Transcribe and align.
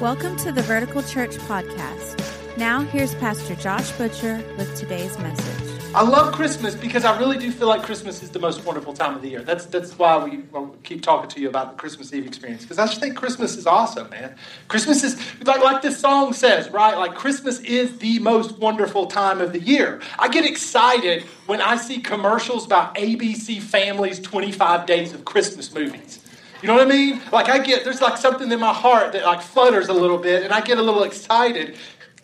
Welcome 0.00 0.38
to 0.38 0.50
the 0.50 0.62
Vertical 0.62 1.02
Church 1.02 1.32
Podcast. 1.32 2.56
Now, 2.56 2.80
here's 2.80 3.14
Pastor 3.16 3.54
Josh 3.54 3.92
Butcher 3.92 4.42
with 4.56 4.74
today's 4.74 5.18
message. 5.18 5.94
I 5.94 6.02
love 6.02 6.32
Christmas 6.32 6.74
because 6.74 7.04
I 7.04 7.18
really 7.18 7.36
do 7.36 7.52
feel 7.52 7.68
like 7.68 7.82
Christmas 7.82 8.22
is 8.22 8.30
the 8.30 8.38
most 8.38 8.64
wonderful 8.64 8.94
time 8.94 9.14
of 9.14 9.20
the 9.20 9.28
year. 9.28 9.42
That's 9.42 9.66
that's 9.66 9.98
why 9.98 10.16
we 10.24 10.42
keep 10.84 11.02
talking 11.02 11.28
to 11.28 11.40
you 11.42 11.50
about 11.50 11.72
the 11.72 11.78
Christmas 11.78 12.14
Eve 12.14 12.26
experience 12.26 12.62
because 12.62 12.78
I 12.78 12.86
just 12.86 12.98
think 12.98 13.14
Christmas 13.14 13.58
is 13.58 13.66
awesome, 13.66 14.08
man. 14.08 14.34
Christmas 14.68 15.04
is 15.04 15.20
like 15.44 15.62
like 15.62 15.82
this 15.82 16.00
song 16.00 16.32
says, 16.32 16.70
right? 16.70 16.96
Like 16.96 17.14
Christmas 17.14 17.60
is 17.60 17.98
the 17.98 18.20
most 18.20 18.56
wonderful 18.58 19.04
time 19.04 19.42
of 19.42 19.52
the 19.52 19.60
year. 19.60 20.00
I 20.18 20.28
get 20.28 20.46
excited 20.46 21.24
when 21.44 21.60
I 21.60 21.76
see 21.76 21.98
commercials 21.98 22.64
about 22.64 22.94
ABC 22.94 23.60
Family's 23.60 24.18
25 24.18 24.86
Days 24.86 25.12
of 25.12 25.26
Christmas 25.26 25.74
movies. 25.74 26.19
You 26.62 26.68
know 26.68 26.74
what 26.74 26.86
I 26.86 26.90
mean? 26.90 27.22
Like 27.32 27.48
I 27.48 27.58
get 27.58 27.84
there's 27.84 28.00
like 28.00 28.16
something 28.16 28.50
in 28.50 28.60
my 28.60 28.74
heart 28.74 29.12
that 29.12 29.24
like 29.24 29.40
flutters 29.42 29.88
a 29.88 29.94
little 29.94 30.18
bit, 30.18 30.42
and 30.42 30.52
I 30.52 30.60
get 30.60 30.78
a 30.78 30.82
little 30.82 31.04
excited 31.04 31.76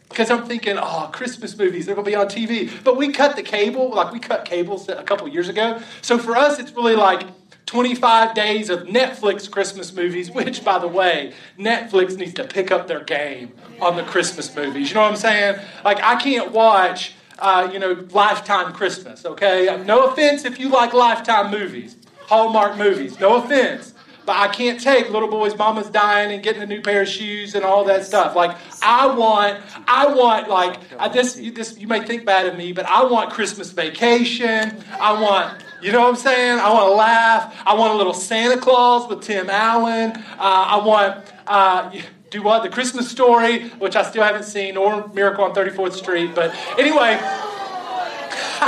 because 0.09 0.31
I'm 0.31 0.47
thinking, 0.47 0.77
oh, 0.79 1.11
Christmas 1.13 1.57
movies, 1.59 1.87
they're 1.87 1.95
going 1.95 2.05
to 2.05 2.11
be 2.11 2.15
on 2.15 2.29
TV. 2.29 2.71
But 2.85 2.97
we 2.97 3.13
cut 3.13 3.37
the 3.37 3.43
cable, 3.43 3.91
like 3.91 4.13
we 4.13 4.21
cut 4.21 4.45
cables 4.45 4.89
a 4.89 5.03
couple 5.03 5.27
years 5.29 5.49
ago. 5.49 5.81
So 6.01 6.17
for 6.19 6.37
us, 6.37 6.59
it's 6.59 6.73
really 6.73 6.95
like 6.95 7.27
25 7.67 8.35
days 8.35 8.71
of 8.71 8.85
Netflix 8.85 9.51
Christmas 9.51 9.93
movies, 9.93 10.31
which, 10.31 10.65
by 10.65 10.79
the 10.79 10.89
way, 10.89 11.35
Netflix 11.59 12.17
needs 12.17 12.35
to 12.35 12.45
pick 12.45 12.71
up 12.71 12.87
their 12.87 13.03
game 13.03 13.53
on 13.81 13.97
the 13.97 14.05
Christmas 14.05 14.55
movies. 14.55 14.89
You 14.89 14.95
know 14.95 15.03
what 15.03 15.11
I'm 15.11 15.17
saying? 15.17 15.61
Like, 15.85 16.01
I 16.01 16.15
can't 16.21 16.53
watch, 16.53 17.15
uh, 17.41 17.69
you 17.73 17.81
know, 17.81 18.07
Lifetime 18.11 18.73
Christmas, 18.73 19.27
okay? 19.27 19.83
No 19.85 20.07
offense 20.07 20.45
if 20.45 20.61
you 20.61 20.69
like 20.69 20.93
Lifetime 20.93 21.51
movies, 21.51 21.97
Hallmark 22.29 22.79
movies. 22.79 23.19
No 23.19 23.43
offense. 23.43 23.95
But 24.27 24.37
I 24.39 24.49
can't 24.49 24.81
take 24.81 25.09
little 25.11 25.29
boy's 25.29 25.57
mama's 25.57 25.89
dying 25.89 26.33
and 26.33 26.43
getting 26.43 26.61
a 26.61 26.67
new 26.67 26.83
pair 26.83 27.03
of 27.03 27.09
shoes 27.09 27.55
and 27.55 27.65
all 27.65 27.85
that 27.85 28.05
stuff. 28.05 28.35
Like 28.35 28.57
I 28.83 29.07
want, 29.07 29.63
I 29.87 30.13
want 30.13 30.49
like 30.49 30.81
I, 30.99 31.09
this. 31.09 31.39
You, 31.39 31.53
this 31.53 31.79
you 31.79 31.87
may 31.87 32.05
think 32.05 32.27
bad 32.27 32.47
of 32.47 32.59
me, 32.59 32.73
but 32.73 32.87
I 32.87 33.05
want 33.05 33.31
Christmas 33.31 33.71
vacation. 33.71 34.83
I 35.01 35.13
want, 35.21 35.63
you 35.81 35.93
know 35.93 36.01
what 36.01 36.09
I'm 36.09 36.17
saying? 36.17 36.59
I 36.59 36.73
want 36.73 36.89
to 36.89 36.95
laugh. 36.97 37.55
I 37.65 37.75
want 37.75 37.95
a 37.95 37.97
little 37.97 38.15
Santa 38.15 38.61
Claus 38.61 39.09
with 39.09 39.23
Tim 39.23 39.49
Allen. 39.49 40.13
Uh, 40.17 40.23
I 40.39 40.85
want. 40.85 41.25
Uh, 41.47 41.93
do 42.31 42.43
what? 42.43 42.65
The 42.65 42.69
Christmas 42.69 43.09
story, 43.09 43.69
which 43.79 43.95
I 43.95 44.03
still 44.03 44.25
haven't 44.25 44.43
seen, 44.43 44.77
or 44.77 45.07
Miracle 45.09 45.45
on 45.45 45.55
34th 45.55 45.93
Street. 45.93 46.35
But 46.35 46.53
anyway, 46.77 47.17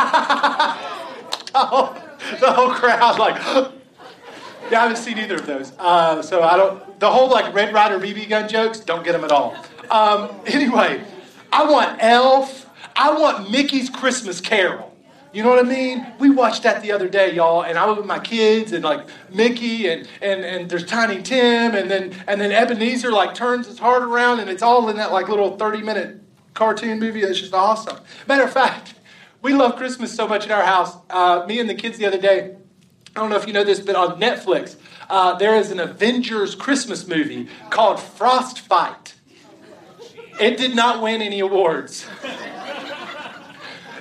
the, 1.53 1.67
whole, 1.67 1.97
the 2.39 2.53
whole 2.53 2.71
crowd 2.71 3.19
like 3.19 3.73
yeah, 4.71 4.81
I 4.81 4.83
haven't 4.83 4.97
seen 4.97 5.19
either 5.19 5.37
of 5.37 5.47
those. 5.47 5.73
Uh, 5.79 6.23
so 6.23 6.43
I 6.43 6.57
don't. 6.57 7.01
The 7.01 7.11
whole 7.11 7.31
like 7.31 7.55
Red 7.55 7.73
Ryder 7.73 7.99
BB 7.99 8.29
gun 8.29 8.49
jokes, 8.49 8.81
don't 8.81 9.05
get 9.05 9.13
them 9.13 9.25
at 9.25 9.33
all. 9.33 9.57
Um, 9.91 10.31
anyway, 10.47 11.03
I 11.53 11.71
want 11.71 11.99
Elf. 12.03 12.67
I 12.97 13.19
want 13.19 13.51
Mickey's 13.51 13.91
Christmas 13.91 14.41
Carol. 14.41 14.89
You 15.33 15.43
know 15.43 15.51
what 15.51 15.65
I 15.65 15.69
mean? 15.69 16.07
We 16.19 16.31
watched 16.31 16.63
that 16.63 16.83
the 16.83 16.91
other 16.91 17.09
day, 17.09 17.35
y'all, 17.35 17.63
and 17.63 17.79
I 17.79 17.85
was 17.87 17.99
with 17.99 18.07
my 18.07 18.19
kids 18.19 18.73
and 18.73 18.83
like 18.83 19.07
Mickey 19.31 19.89
and 19.89 20.09
and 20.23 20.45
and 20.45 20.71
there's 20.71 20.85
Tiny 20.85 21.23
Tim 21.23 21.75
and 21.75 21.91
then 21.91 22.15
and 22.27 22.41
then 22.41 22.51
Ebenezer 22.51 23.13
like 23.13 23.35
turns 23.35 23.67
his 23.67 23.79
heart 23.79 24.03
around 24.03 24.41
and 24.41 24.49
it's 24.49 24.63
all 24.63 24.89
in 24.89 24.97
that 24.97 25.13
like 25.13 25.29
little 25.29 25.57
30 25.57 25.83
minute 25.83 26.21
cartoon 26.55 26.99
movie. 26.99 27.21
It's 27.21 27.39
just 27.39 27.55
awesome. 27.55 27.99
Matter 28.27 28.45
of 28.45 28.53
fact, 28.53 28.95
we 29.43 29.53
love 29.53 29.77
Christmas 29.77 30.15
so 30.15 30.27
much 30.27 30.47
in 30.47 30.51
our 30.51 30.65
house. 30.65 30.97
Uh, 31.11 31.45
me 31.47 31.61
and 31.61 31.69
the 31.69 31.75
kids 31.75 31.99
the 31.99 32.07
other 32.07 32.21
day 32.21 32.57
I 33.19 33.21
don't 33.21 33.31
know 33.31 33.37
if 33.37 33.49
you 33.49 33.53
know 33.53 33.65
this, 33.65 33.81
but 33.81 33.97
on 33.97 34.21
Netflix, 34.21 34.77
uh, 35.11 35.35
there 35.39 35.57
is 35.57 35.73
an 35.73 35.81
Avengers 35.81 36.55
Christmas 36.55 37.09
movie 37.09 37.49
called 37.69 37.97
Frostfight. 37.97 39.15
It 40.41 40.57
did 40.57 40.77
not 40.77 41.03
win 41.03 41.21
any 41.21 41.41
awards. 41.41 42.07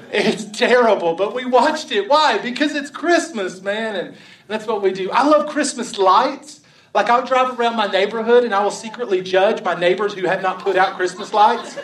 It's 0.10 0.46
terrible, 0.58 1.16
but 1.16 1.36
we 1.36 1.44
watched 1.44 1.92
it. 1.92 2.08
Why? 2.08 2.38
Because 2.38 2.74
it's 2.76 2.90
Christmas, 2.90 3.62
man, 3.62 3.94
and 3.98 4.16
that's 4.48 4.66
what 4.66 4.82
we 4.82 4.94
do. 4.94 5.12
I 5.12 5.28
love 5.28 5.50
Christmas 5.50 5.98
lights. 5.98 6.62
Like 6.96 7.10
I'll 7.10 7.26
drive 7.26 7.60
around 7.60 7.76
my 7.76 7.88
neighborhood 7.88 8.46
and 8.46 8.56
I 8.56 8.64
will 8.64 8.72
secretly 8.72 9.22
judge 9.22 9.62
my 9.64 9.76
neighbors 9.76 10.14
who 10.14 10.26
have 10.26 10.42
not 10.42 10.60
put 10.60 10.78
out 10.78 10.96
Christmas 10.96 11.34
lights. 11.34 11.78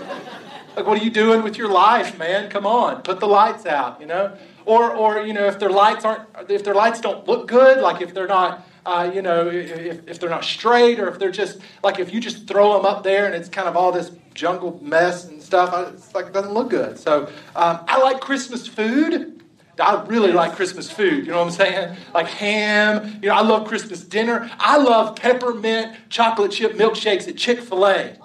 Like, 0.77 0.87
what 0.87 1.01
are 1.01 1.03
you 1.03 1.11
doing 1.11 1.43
with 1.43 1.57
your 1.57 1.67
life, 1.67 2.17
man? 2.17 2.49
Come 2.49 2.65
on, 2.65 3.01
put 3.01 3.19
the 3.19 3.27
lights 3.27 3.65
out, 3.65 3.99
you 3.99 4.07
know? 4.07 4.37
Or, 4.65 4.93
or 4.95 5.21
you 5.21 5.33
know, 5.33 5.45
if 5.45 5.59
their 5.59 5.69
lights 5.69 6.05
aren't, 6.05 6.23
if 6.49 6.63
their 6.63 6.75
lights 6.75 7.01
don't 7.01 7.27
look 7.27 7.47
good, 7.47 7.81
like 7.81 8.01
if 8.01 8.13
they're 8.13 8.27
not, 8.27 8.67
uh, 8.85 9.09
you 9.13 9.21
know, 9.21 9.47
if, 9.49 10.07
if 10.07 10.19
they're 10.19 10.29
not 10.29 10.43
straight, 10.43 10.99
or 10.99 11.07
if 11.09 11.19
they're 11.19 11.31
just 11.31 11.59
like 11.83 11.99
if 11.99 12.13
you 12.13 12.19
just 12.19 12.47
throw 12.47 12.73
them 12.73 12.85
up 12.85 13.03
there 13.03 13.25
and 13.25 13.35
it's 13.35 13.49
kind 13.49 13.67
of 13.67 13.75
all 13.75 13.91
this 13.91 14.11
jungle 14.33 14.79
mess 14.81 15.25
and 15.27 15.41
stuff, 15.41 15.73
it's 15.93 16.13
like 16.15 16.27
it 16.27 16.33
doesn't 16.33 16.53
look 16.53 16.69
good. 16.69 16.97
So 16.97 17.27
um, 17.55 17.79
I 17.87 18.01
like 18.01 18.19
Christmas 18.19 18.67
food. 18.67 19.41
I 19.79 20.03
really 20.03 20.31
like 20.31 20.53
Christmas 20.53 20.91
food. 20.91 21.25
You 21.25 21.31
know 21.31 21.39
what 21.39 21.47
I'm 21.47 21.51
saying? 21.51 21.97
Like 22.13 22.27
ham. 22.27 23.19
You 23.21 23.29
know, 23.29 23.35
I 23.35 23.41
love 23.41 23.67
Christmas 23.67 24.03
dinner. 24.03 24.49
I 24.59 24.77
love 24.77 25.15
peppermint 25.15 25.95
chocolate 26.09 26.51
chip 26.51 26.73
milkshakes 26.73 27.27
at 27.27 27.37
Chick 27.37 27.59
Fil 27.59 27.87
A. 27.87 28.17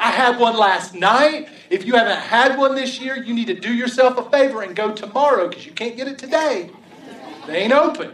I 0.00 0.10
had 0.10 0.38
one 0.38 0.56
last 0.56 0.94
night. 0.94 1.48
If 1.68 1.84
you 1.84 1.94
haven't 1.94 2.18
had 2.18 2.58
one 2.58 2.74
this 2.74 3.00
year, 3.00 3.22
you 3.22 3.34
need 3.34 3.48
to 3.48 3.54
do 3.54 3.72
yourself 3.72 4.16
a 4.18 4.28
favor 4.30 4.62
and 4.62 4.74
go 4.74 4.94
tomorrow 4.94 5.48
because 5.48 5.66
you 5.66 5.72
can't 5.72 5.96
get 5.96 6.08
it 6.08 6.18
today. 6.18 6.70
They 7.46 7.58
ain't 7.58 7.72
open. 7.72 8.12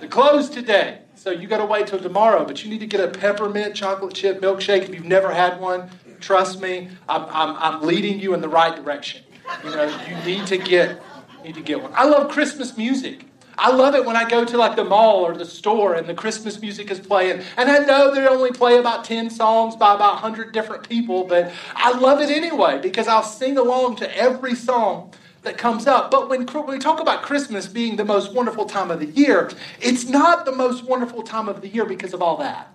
They're 0.00 0.08
closed 0.08 0.52
today. 0.52 0.98
So 1.14 1.30
you 1.30 1.46
got 1.46 1.58
to 1.58 1.64
wait 1.64 1.86
till 1.86 2.00
tomorrow. 2.00 2.44
But 2.44 2.64
you 2.64 2.70
need 2.70 2.80
to 2.80 2.86
get 2.86 3.00
a 3.00 3.08
peppermint 3.08 3.76
chocolate 3.76 4.14
chip 4.14 4.40
milkshake. 4.40 4.82
If 4.82 4.94
you've 4.94 5.04
never 5.04 5.32
had 5.32 5.60
one, 5.60 5.88
trust 6.18 6.60
me, 6.60 6.88
I'm, 7.08 7.22
I'm, 7.26 7.56
I'm 7.56 7.82
leading 7.86 8.18
you 8.18 8.34
in 8.34 8.40
the 8.40 8.48
right 8.48 8.74
direction. 8.74 9.22
You 9.62 9.70
know, 9.70 9.84
you 10.08 10.16
need 10.24 10.46
to 10.48 10.58
get 10.58 11.00
need 11.44 11.54
to 11.54 11.60
get 11.60 11.82
one. 11.82 11.92
I 11.94 12.04
love 12.04 12.30
Christmas 12.30 12.76
music. 12.76 13.26
I 13.58 13.70
love 13.70 13.94
it 13.94 14.04
when 14.04 14.16
I 14.16 14.28
go 14.28 14.44
to 14.44 14.56
like 14.56 14.76
the 14.76 14.84
mall 14.84 15.24
or 15.24 15.34
the 15.34 15.44
store 15.44 15.94
and 15.94 16.08
the 16.08 16.14
Christmas 16.14 16.60
music 16.60 16.90
is 16.90 17.00
playing. 17.00 17.42
And 17.56 17.70
I 17.70 17.78
know 17.78 18.14
they 18.14 18.26
only 18.26 18.50
play 18.50 18.78
about 18.78 19.04
10 19.04 19.30
songs 19.30 19.76
by 19.76 19.94
about 19.94 20.14
100 20.14 20.52
different 20.52 20.88
people, 20.88 21.24
but 21.24 21.52
I 21.74 21.96
love 21.98 22.20
it 22.20 22.30
anyway 22.30 22.80
because 22.80 23.08
I'll 23.08 23.22
sing 23.22 23.58
along 23.58 23.96
to 23.96 24.16
every 24.16 24.54
song 24.54 25.12
that 25.42 25.58
comes 25.58 25.86
up. 25.86 26.10
But 26.10 26.28
when, 26.28 26.46
we 26.66 26.78
talk 26.78 27.00
about 27.00 27.22
Christmas 27.22 27.66
being 27.66 27.96
the 27.96 28.04
most 28.04 28.32
wonderful 28.32 28.64
time 28.64 28.90
of 28.90 29.00
the 29.00 29.06
year, 29.06 29.50
it's 29.80 30.08
not 30.08 30.44
the 30.44 30.52
most 30.52 30.84
wonderful 30.84 31.22
time 31.22 31.48
of 31.48 31.60
the 31.60 31.68
year 31.68 31.84
because 31.84 32.14
of 32.14 32.22
all 32.22 32.36
that. 32.38 32.72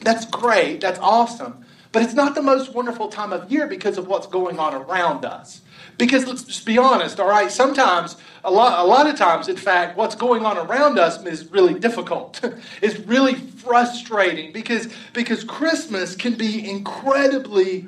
That's 0.00 0.24
great, 0.26 0.80
that's 0.80 0.98
awesome. 0.98 1.64
But 1.92 2.02
it's 2.02 2.14
not 2.14 2.34
the 2.34 2.42
most 2.42 2.74
wonderful 2.74 3.08
time 3.08 3.32
of 3.32 3.50
year 3.52 3.68
because 3.68 3.98
of 3.98 4.08
what's 4.08 4.26
going 4.26 4.58
on 4.58 4.74
around 4.74 5.24
us. 5.24 5.60
Because 5.96 6.26
let's 6.26 6.42
just 6.42 6.66
be 6.66 6.76
honest, 6.78 7.20
all 7.20 7.28
right? 7.28 7.50
Sometimes, 7.50 8.16
a 8.42 8.50
lot, 8.50 8.78
a 8.78 8.86
lot 8.86 9.06
of 9.06 9.16
times, 9.16 9.48
in 9.48 9.56
fact, 9.56 9.96
what's 9.96 10.14
going 10.14 10.44
on 10.44 10.58
around 10.58 10.98
us 10.98 11.24
is 11.24 11.50
really 11.50 11.78
difficult. 11.78 12.40
it's 12.82 12.98
really 13.00 13.34
frustrating 13.34 14.52
because, 14.52 14.92
because 15.12 15.44
Christmas 15.44 16.16
can 16.16 16.34
be 16.34 16.68
incredibly, 16.68 17.86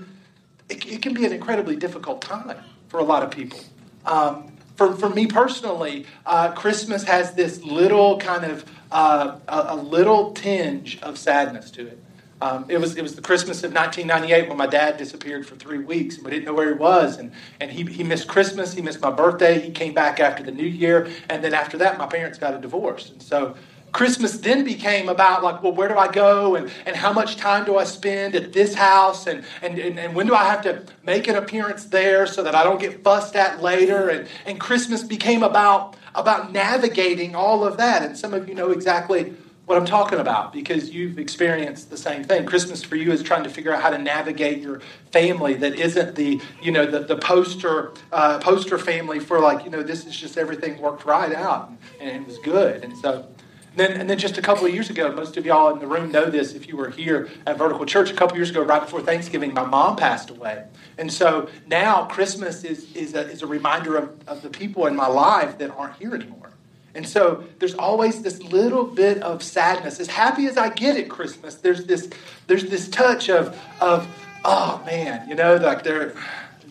it, 0.69 0.87
it, 0.87 1.03
can 1.03 1.15
be 1.15 1.25
an 1.25 1.33
incredibly 1.33 1.77
difficult 1.77 2.23
time 2.23 2.59
for 2.89 3.01
a 3.01 3.05
lot 3.05 3.23
of 3.23 3.31
people. 3.31 3.61
Um, 4.05 4.53
for, 4.77 4.95
for 4.95 5.11
me 5.11 5.27
personally, 5.27 6.07
uh, 6.27 6.53
Christmas 6.53 7.03
has 7.05 7.33
this 7.33 7.63
little 7.65 8.19
kind 8.19 8.45
of, 8.45 8.65
uh, 8.93 9.39
a, 9.49 9.67
a 9.71 9.77
little 9.77 10.33
tinge 10.33 11.01
of 11.03 11.19
sadness 11.19 11.71
to 11.73 11.87
it. 11.87 11.99
Um, 12.41 12.67
it, 12.69 12.79
was, 12.79 12.97
it 12.97 13.03
was 13.03 13.17
the 13.17 13.23
Christmas 13.23 13.65
of 13.65 13.73
1998 13.73 14.49
when 14.49 14.59
my 14.59 14.67
dad 14.67 14.99
disappeared 14.99 15.47
for 15.47 15.57
three 15.57 15.79
weeks 15.79 16.19
we 16.19 16.31
didn't 16.31 16.45
know 16.45 16.53
where 16.53 16.69
he 16.69 16.79
was. 16.79 17.17
And, 17.19 17.33
and 17.61 17.71
he, 17.71 17.85
he 17.85 18.05
missed 18.05 18.29
Christmas, 18.29 18.75
he 18.75 18.83
missed 18.83 19.01
my 19.01 19.11
birthday, 19.11 19.59
he 19.59 19.71
came 19.71 19.95
back 19.95 20.21
after 20.21 20.43
the 20.43 20.53
new 20.53 20.67
year. 20.67 21.09
And 21.31 21.43
then 21.43 21.55
after 21.55 21.79
that, 21.79 21.97
my 21.97 22.07
parents 22.07 22.39
got 22.39 22.53
a 22.53 22.59
divorce. 22.59 23.11
And 23.11 23.23
so 23.23 23.55
Christmas 23.93 24.37
then 24.37 24.65
became 24.65 25.09
about 25.09 25.43
like, 25.43 25.63
well, 25.63 25.73
where 25.73 25.89
do 25.89 25.97
I 25.97 26.13
go 26.13 26.57
and, 26.57 26.71
and 26.85 26.95
how 26.95 27.15
much 27.15 27.37
time 27.37 27.65
do 27.65 27.79
I 27.79 27.85
spend 27.85 28.35
at 28.35 28.53
this 28.53 28.75
house 28.75 29.27
and, 29.27 29.43
and, 29.63 29.79
and, 29.79 29.99
and 29.99 30.15
when 30.15 30.27
do 30.27 30.35
I 30.35 30.45
have 30.45 30.61
to 30.63 30.85
make 31.05 31.29
an 31.29 31.37
appearance 31.37 31.87
there 31.87 32.27
so 32.27 32.43
that 32.43 32.55
I 32.55 32.63
don't 32.63 32.79
get 32.79 33.03
fussed 33.03 33.35
at 33.37 33.63
later? 33.63 34.11
And, 34.11 34.29
and 34.45 34.61
Christmas 34.61 35.03
became 35.03 35.43
about, 35.43 35.97
about 36.15 36.53
navigating 36.53 37.35
all 37.35 37.65
of 37.65 37.79
that. 37.79 38.03
And 38.03 38.15
some 38.15 38.35
of 38.35 38.47
you 38.47 38.55
know 38.55 38.73
exactly 38.73 39.35
what 39.67 39.77
I'm 39.77 39.85
talking 39.85 40.21
about 40.21 40.53
because 40.53 40.91
you've 40.91 41.19
experienced 41.19 41.91
the 41.91 41.97
same 41.97 42.23
thing. 42.23 42.47
Christmas 42.47 42.85
for 42.85 42.95
you 42.95 43.11
is 43.11 43.23
trying 43.23 43.43
to 43.43 43.51
figure 43.51 43.75
out 43.75 43.83
how 43.83 43.91
to 43.91 43.99
navigate 43.99 44.63
your 44.63 44.81
family 45.11 45.55
that 45.55 45.75
isn't 45.75 46.15
the 46.15 46.41
you 46.63 46.71
know 46.71 46.87
the, 46.87 47.01
the 47.01 47.17
poster 47.17 47.93
uh, 48.13 48.39
poster 48.39 48.79
family 48.79 49.19
for 49.19 49.41
like 49.41 49.65
you 49.65 49.71
know 49.71 49.83
this 49.83 50.07
is 50.07 50.17
just 50.17 50.39
everything 50.39 50.81
worked 50.81 51.05
right 51.05 51.35
out 51.35 51.71
and, 52.01 52.11
it 52.11 52.27
was 52.27 52.39
good 52.39 52.83
and 52.83 52.97
so. 52.97 53.29
Then, 53.75 54.01
and 54.01 54.09
then 54.09 54.17
just 54.17 54.39
a 54.39 54.41
couple 54.41 54.65
of 54.65 54.73
years 54.73 54.89
ago, 54.89 55.13
most 55.13 55.37
of 55.37 55.45
y'all 55.45 55.71
in 55.71 55.81
the 55.81 55.87
room 55.87 56.11
know 56.11 56.31
this 56.31 56.55
if 56.55 56.67
you 56.67 56.79
were 56.79 56.89
here 56.89 57.29
at 57.47 57.59
Vertical 57.59 57.85
Church. 57.85 58.11
A 58.11 58.15
couple 58.15 58.35
years 58.39 58.49
ago, 58.49 58.63
right 58.63 58.81
before 58.81 59.03
Thanksgiving, 59.03 59.53
my 59.53 59.67
mom 59.67 59.97
passed 59.97 60.31
away. 60.31 60.65
And 60.97 61.13
so 61.13 61.51
now 61.67 62.07
Christmas 62.07 62.65
is, 62.65 62.91
is, 62.97 63.13
a, 63.13 63.29
is 63.29 63.43
a 63.43 63.47
reminder 63.47 63.99
of, 63.99 64.17
of 64.27 64.41
the 64.41 64.49
people 64.49 64.87
in 64.87 64.97
my 64.97 65.09
life 65.09 65.59
that 65.59 65.73
aren't 65.73 65.95
here 65.97 66.15
anymore. 66.15 66.56
And 66.97 67.07
so 67.07 67.45
there's 67.59 67.75
always 67.75 68.23
this 68.23 68.43
little 68.43 68.85
bit 68.85 69.23
of 69.23 69.43
sadness. 69.43 70.01
As 70.01 70.07
happy 70.07 70.47
as 70.47 70.57
I 70.57 70.71
get 70.71 70.97
at 70.97 71.11
Christmas, 71.11 71.57
there's 71.57 71.85
this 71.85 72.09
there's 72.47 72.65
this 72.65 72.89
touch 72.89 73.29
of 73.29 73.55
of 73.83 74.09
oh 74.45 74.83
man, 74.87 75.29
you 75.29 75.35
know, 75.35 75.57
like 75.57 75.85
there 75.85 76.15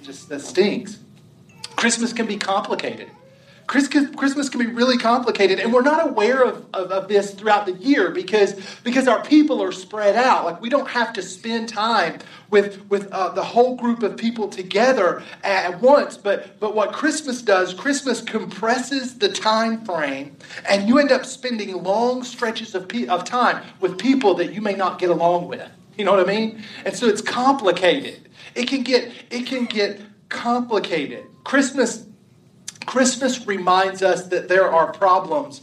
just 0.01 0.27
that 0.29 0.41
stinks. 0.41 0.97
Christmas 1.75 2.11
can 2.11 2.25
be 2.25 2.37
complicated. 2.37 3.11
Christmas 3.67 4.49
can 4.49 4.59
be 4.59 4.67
really 4.67 4.97
complicated, 4.97 5.59
and 5.59 5.73
we're 5.73 5.81
not 5.81 6.07
aware 6.07 6.43
of, 6.43 6.65
of, 6.73 6.91
of, 6.91 7.07
this 7.07 7.33
throughout 7.33 7.65
the 7.65 7.73
year 7.73 8.11
because, 8.11 8.53
because 8.83 9.07
our 9.07 9.23
people 9.23 9.61
are 9.61 9.71
spread 9.71 10.15
out. 10.15 10.45
Like, 10.45 10.61
we 10.61 10.69
don't 10.69 10.87
have 10.87 11.13
to 11.13 11.23
spend 11.23 11.69
time 11.69 12.19
with, 12.51 12.87
with 12.89 13.11
uh, 13.11 13.29
the 13.29 13.43
whole 13.43 13.75
group 13.75 14.03
of 14.03 14.17
people 14.17 14.47
together 14.47 15.23
at 15.43 15.81
once. 15.81 16.15
But, 16.15 16.59
but 16.59 16.75
what 16.75 16.93
Christmas 16.93 17.41
does, 17.41 17.73
Christmas 17.73 18.21
compresses 18.21 19.17
the 19.17 19.29
time 19.29 19.83
frame, 19.83 20.37
and 20.69 20.87
you 20.87 20.99
end 20.99 21.11
up 21.11 21.25
spending 21.25 21.83
long 21.83 22.23
stretches 22.23 22.75
of, 22.75 22.87
pe- 22.87 23.07
of 23.07 23.23
time 23.23 23.63
with 23.79 23.97
people 23.97 24.35
that 24.35 24.53
you 24.53 24.61
may 24.61 24.73
not 24.73 24.99
get 24.99 25.09
along 25.09 25.47
with. 25.47 25.67
You 25.97 26.05
know 26.05 26.11
what 26.11 26.27
I 26.27 26.31
mean? 26.31 26.63
And 26.85 26.95
so 26.95 27.07
it's 27.07 27.21
complicated. 27.21 28.29
It 28.53 28.67
can 28.67 28.83
get, 28.83 29.11
it 29.31 29.47
can 29.47 29.65
get 29.65 30.01
complicated. 30.29 31.25
Christmas 31.43 32.05
Christmas 32.85 33.45
reminds 33.47 34.01
us 34.01 34.27
that 34.27 34.47
there 34.47 34.71
are 34.71 34.91
problems 34.91 35.61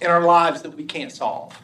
in 0.00 0.08
our 0.08 0.22
lives 0.22 0.62
that 0.62 0.76
we 0.76 0.84
can't 0.84 1.12
solve. 1.12 1.56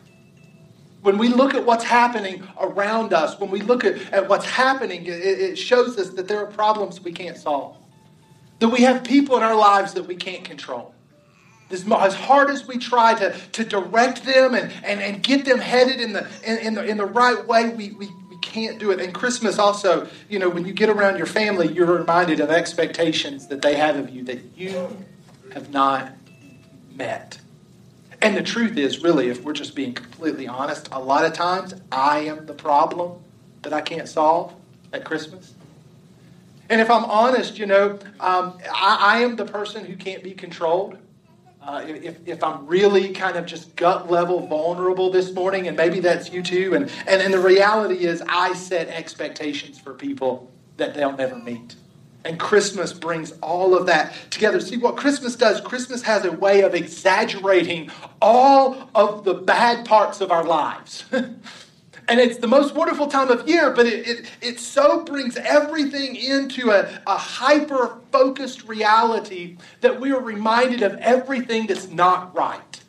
When 1.02 1.18
we 1.18 1.28
look 1.28 1.54
at 1.54 1.64
what's 1.64 1.84
happening 1.84 2.46
around 2.60 3.12
us, 3.12 3.38
when 3.38 3.50
we 3.50 3.60
look 3.60 3.84
at, 3.84 4.12
at 4.12 4.28
what's 4.28 4.44
happening, 4.44 5.06
it, 5.06 5.08
it 5.08 5.56
shows 5.56 5.98
us 5.98 6.10
that 6.10 6.26
there 6.26 6.40
are 6.40 6.46
problems 6.46 7.00
we 7.00 7.12
can't 7.12 7.36
solve. 7.36 7.76
That 8.58 8.68
we 8.68 8.80
have 8.80 9.04
people 9.04 9.36
in 9.36 9.42
our 9.42 9.54
lives 9.54 9.94
that 9.94 10.04
we 10.04 10.16
can't 10.16 10.44
control. 10.44 10.94
As 11.70 12.14
hard 12.14 12.50
as 12.50 12.66
we 12.66 12.78
try 12.78 13.14
to, 13.14 13.36
to 13.52 13.64
direct 13.64 14.24
them 14.24 14.54
and, 14.54 14.72
and, 14.84 15.00
and 15.00 15.22
get 15.22 15.44
them 15.44 15.58
headed 15.58 16.00
in 16.00 16.12
the, 16.12 16.26
in, 16.44 16.58
in 16.58 16.74
the, 16.74 16.84
in 16.84 16.96
the 16.96 17.06
right 17.06 17.46
way, 17.46 17.70
we, 17.70 17.92
we, 17.92 18.08
can't 18.56 18.78
do 18.78 18.90
it. 18.90 19.00
And 19.00 19.12
Christmas 19.12 19.58
also, 19.58 20.08
you 20.30 20.38
know, 20.38 20.48
when 20.48 20.64
you 20.64 20.72
get 20.72 20.88
around 20.88 21.18
your 21.18 21.26
family, 21.26 21.70
you're 21.70 21.98
reminded 21.98 22.40
of 22.40 22.48
expectations 22.48 23.48
that 23.48 23.60
they 23.60 23.76
have 23.76 23.96
of 23.96 24.08
you 24.08 24.24
that 24.24 24.40
you 24.56 24.96
have 25.52 25.70
not 25.70 26.12
met. 26.94 27.38
And 28.22 28.34
the 28.34 28.42
truth 28.42 28.78
is, 28.78 29.02
really, 29.02 29.28
if 29.28 29.44
we're 29.44 29.52
just 29.52 29.74
being 29.74 29.92
completely 29.92 30.48
honest, 30.48 30.88
a 30.90 30.98
lot 30.98 31.26
of 31.26 31.34
times 31.34 31.74
I 31.92 32.20
am 32.20 32.46
the 32.46 32.54
problem 32.54 33.20
that 33.60 33.74
I 33.74 33.82
can't 33.82 34.08
solve 34.08 34.54
at 34.90 35.04
Christmas. 35.04 35.52
And 36.70 36.80
if 36.80 36.90
I'm 36.90 37.04
honest, 37.04 37.58
you 37.58 37.66
know, 37.66 37.98
um, 38.20 38.58
I, 38.72 38.96
I 39.00 39.18
am 39.18 39.36
the 39.36 39.44
person 39.44 39.84
who 39.84 39.96
can't 39.96 40.22
be 40.24 40.32
controlled. 40.32 40.96
Uh, 41.66 41.82
if, 41.84 42.16
if 42.26 42.44
I'm 42.44 42.64
really 42.68 43.12
kind 43.12 43.36
of 43.36 43.44
just 43.44 43.74
gut 43.74 44.08
level 44.08 44.46
vulnerable 44.46 45.10
this 45.10 45.32
morning, 45.32 45.66
and 45.66 45.76
maybe 45.76 45.98
that's 45.98 46.30
you 46.30 46.40
too, 46.40 46.74
and, 46.76 46.88
and, 47.08 47.20
and 47.20 47.34
the 47.34 47.40
reality 47.40 48.06
is 48.06 48.22
I 48.28 48.54
set 48.54 48.86
expectations 48.86 49.76
for 49.76 49.92
people 49.92 50.48
that 50.76 50.94
they'll 50.94 51.16
never 51.16 51.34
meet. 51.34 51.74
And 52.24 52.38
Christmas 52.38 52.92
brings 52.92 53.32
all 53.42 53.76
of 53.76 53.86
that 53.86 54.12
together. 54.30 54.60
See, 54.60 54.76
what 54.76 54.96
Christmas 54.96 55.34
does, 55.34 55.60
Christmas 55.60 56.02
has 56.02 56.24
a 56.24 56.30
way 56.30 56.62
of 56.62 56.74
exaggerating 56.74 57.90
all 58.22 58.88
of 58.94 59.24
the 59.24 59.34
bad 59.34 59.86
parts 59.86 60.20
of 60.20 60.30
our 60.30 60.44
lives. 60.44 61.04
And 62.08 62.20
it's 62.20 62.38
the 62.38 62.46
most 62.46 62.74
wonderful 62.74 63.08
time 63.08 63.30
of 63.30 63.48
year, 63.48 63.70
but 63.70 63.86
it, 63.86 64.06
it, 64.06 64.30
it 64.40 64.60
so 64.60 65.02
brings 65.02 65.36
everything 65.36 66.14
into 66.14 66.70
a, 66.70 66.88
a 67.06 67.16
hyper 67.16 67.98
focused 68.12 68.68
reality 68.68 69.56
that 69.80 70.00
we 70.00 70.12
are 70.12 70.20
reminded 70.20 70.82
of 70.82 70.94
everything 70.98 71.66
that's 71.66 71.88
not 71.88 72.34
right. 72.34 72.80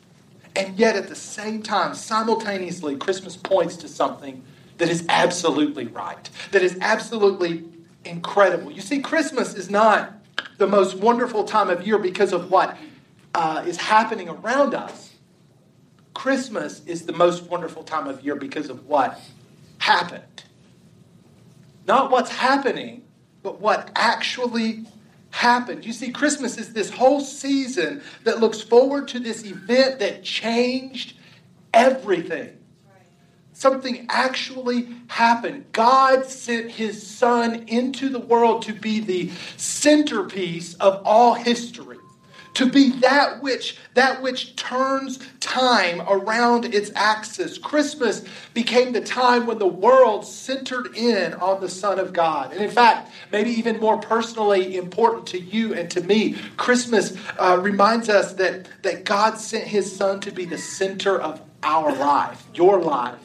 And 0.54 0.78
yet, 0.78 0.96
at 0.96 1.08
the 1.08 1.16
same 1.16 1.62
time, 1.62 1.94
simultaneously, 1.94 2.96
Christmas 2.96 3.36
points 3.36 3.76
to 3.78 3.88
something 3.88 4.42
that 4.78 4.88
is 4.88 5.04
absolutely 5.08 5.86
right, 5.86 6.30
that 6.52 6.62
is 6.62 6.78
absolutely 6.80 7.64
incredible. 8.04 8.70
You 8.70 8.80
see, 8.80 9.00
Christmas 9.00 9.54
is 9.54 9.68
not 9.68 10.14
the 10.58 10.66
most 10.66 10.96
wonderful 10.96 11.44
time 11.44 11.70
of 11.70 11.86
year 11.86 11.98
because 11.98 12.32
of 12.32 12.50
what 12.50 12.76
uh, 13.34 13.64
is 13.66 13.76
happening 13.76 14.28
around 14.28 14.74
us. 14.74 15.07
Christmas 16.18 16.82
is 16.84 17.06
the 17.06 17.12
most 17.12 17.44
wonderful 17.44 17.84
time 17.84 18.08
of 18.08 18.24
year 18.24 18.34
because 18.34 18.70
of 18.70 18.88
what 18.88 19.20
happened. 19.78 20.42
Not 21.86 22.10
what's 22.10 22.32
happening, 22.32 23.04
but 23.44 23.60
what 23.60 23.92
actually 23.94 24.84
happened. 25.30 25.86
You 25.86 25.92
see, 25.92 26.10
Christmas 26.10 26.58
is 26.58 26.72
this 26.72 26.90
whole 26.90 27.20
season 27.20 28.02
that 28.24 28.40
looks 28.40 28.60
forward 28.60 29.06
to 29.08 29.20
this 29.20 29.44
event 29.44 30.00
that 30.00 30.24
changed 30.24 31.14
everything. 31.72 32.58
Something 33.52 34.06
actually 34.08 34.88
happened. 35.06 35.66
God 35.70 36.26
sent 36.26 36.72
his 36.72 37.06
son 37.06 37.68
into 37.68 38.08
the 38.08 38.18
world 38.18 38.62
to 38.62 38.72
be 38.72 38.98
the 38.98 39.30
centerpiece 39.56 40.74
of 40.74 41.00
all 41.04 41.34
history 41.34 41.98
to 42.54 42.66
be 42.66 42.90
that 43.00 43.42
which 43.42 43.76
that 43.94 44.22
which 44.22 44.56
turns 44.56 45.18
time 45.40 46.00
around 46.08 46.64
its 46.66 46.90
axis. 46.94 47.58
Christmas 47.58 48.24
became 48.54 48.92
the 48.92 49.00
time 49.00 49.46
when 49.46 49.58
the 49.58 49.66
world 49.66 50.24
centered 50.24 50.94
in 50.96 51.34
on 51.34 51.60
the 51.60 51.68
son 51.68 51.98
of 51.98 52.12
god. 52.12 52.52
And 52.52 52.62
in 52.62 52.70
fact 52.70 53.10
maybe 53.32 53.50
even 53.50 53.78
more 53.80 53.98
personally 53.98 54.76
important 54.76 55.26
to 55.28 55.40
you 55.40 55.74
and 55.74 55.90
to 55.90 56.00
me 56.02 56.36
christmas 56.56 57.16
uh, 57.38 57.58
reminds 57.60 58.08
us 58.08 58.34
that 58.34 58.68
that 58.82 59.04
god 59.04 59.38
sent 59.38 59.64
his 59.64 59.94
son 59.94 60.20
to 60.20 60.30
be 60.30 60.44
the 60.44 60.58
center 60.58 61.20
of 61.20 61.40
our 61.62 61.94
life 61.94 62.46
your 62.54 62.80
life 62.80 63.18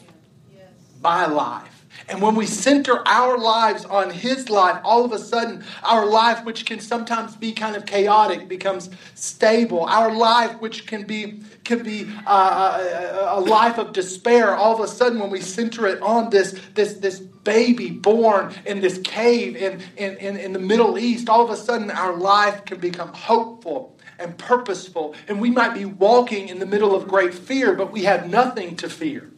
my 1.01 1.25
life 1.25 1.72
and 2.09 2.21
when 2.21 2.35
we 2.35 2.45
center 2.45 3.07
our 3.07 3.37
lives 3.37 3.85
on 3.85 4.09
His 4.09 4.49
life, 4.49 4.79
all 4.83 5.05
of 5.05 5.11
a 5.11 5.19
sudden, 5.19 5.63
our 5.83 6.05
life, 6.05 6.43
which 6.43 6.65
can 6.65 6.79
sometimes 6.79 7.35
be 7.35 7.53
kind 7.53 7.75
of 7.75 7.85
chaotic, 7.85 8.47
becomes 8.47 8.89
stable. 9.15 9.85
Our 9.85 10.13
life, 10.13 10.59
which 10.59 10.85
can 10.85 11.03
be 11.05 11.41
can 11.63 11.83
be 11.83 12.11
uh, 12.27 13.33
a, 13.33 13.39
a 13.39 13.41
life 13.41 13.77
of 13.77 13.93
despair, 13.93 14.55
all 14.55 14.75
of 14.75 14.81
a 14.81 14.87
sudden, 14.87 15.19
when 15.19 15.29
we 15.29 15.41
center 15.41 15.87
it 15.87 16.01
on 16.01 16.29
this 16.29 16.59
this 16.73 16.93
this 16.95 17.19
baby 17.43 17.89
born 17.89 18.53
in 18.65 18.81
this 18.81 18.99
cave 18.99 19.55
in, 19.55 19.81
in, 19.97 20.15
in, 20.17 20.37
in 20.37 20.53
the 20.53 20.59
Middle 20.59 20.97
East, 20.97 21.29
all 21.29 21.43
of 21.43 21.49
a 21.49 21.57
sudden, 21.57 21.91
our 21.91 22.15
life 22.15 22.65
can 22.65 22.79
become 22.79 23.13
hopeful 23.13 23.97
and 24.19 24.37
purposeful. 24.37 25.15
And 25.27 25.41
we 25.41 25.49
might 25.49 25.73
be 25.73 25.85
walking 25.85 26.47
in 26.47 26.59
the 26.59 26.65
middle 26.65 26.95
of 26.95 27.07
great 27.07 27.33
fear, 27.33 27.73
but 27.73 27.91
we 27.91 28.03
have 28.03 28.29
nothing 28.29 28.75
to 28.77 28.89
fear 28.89 29.29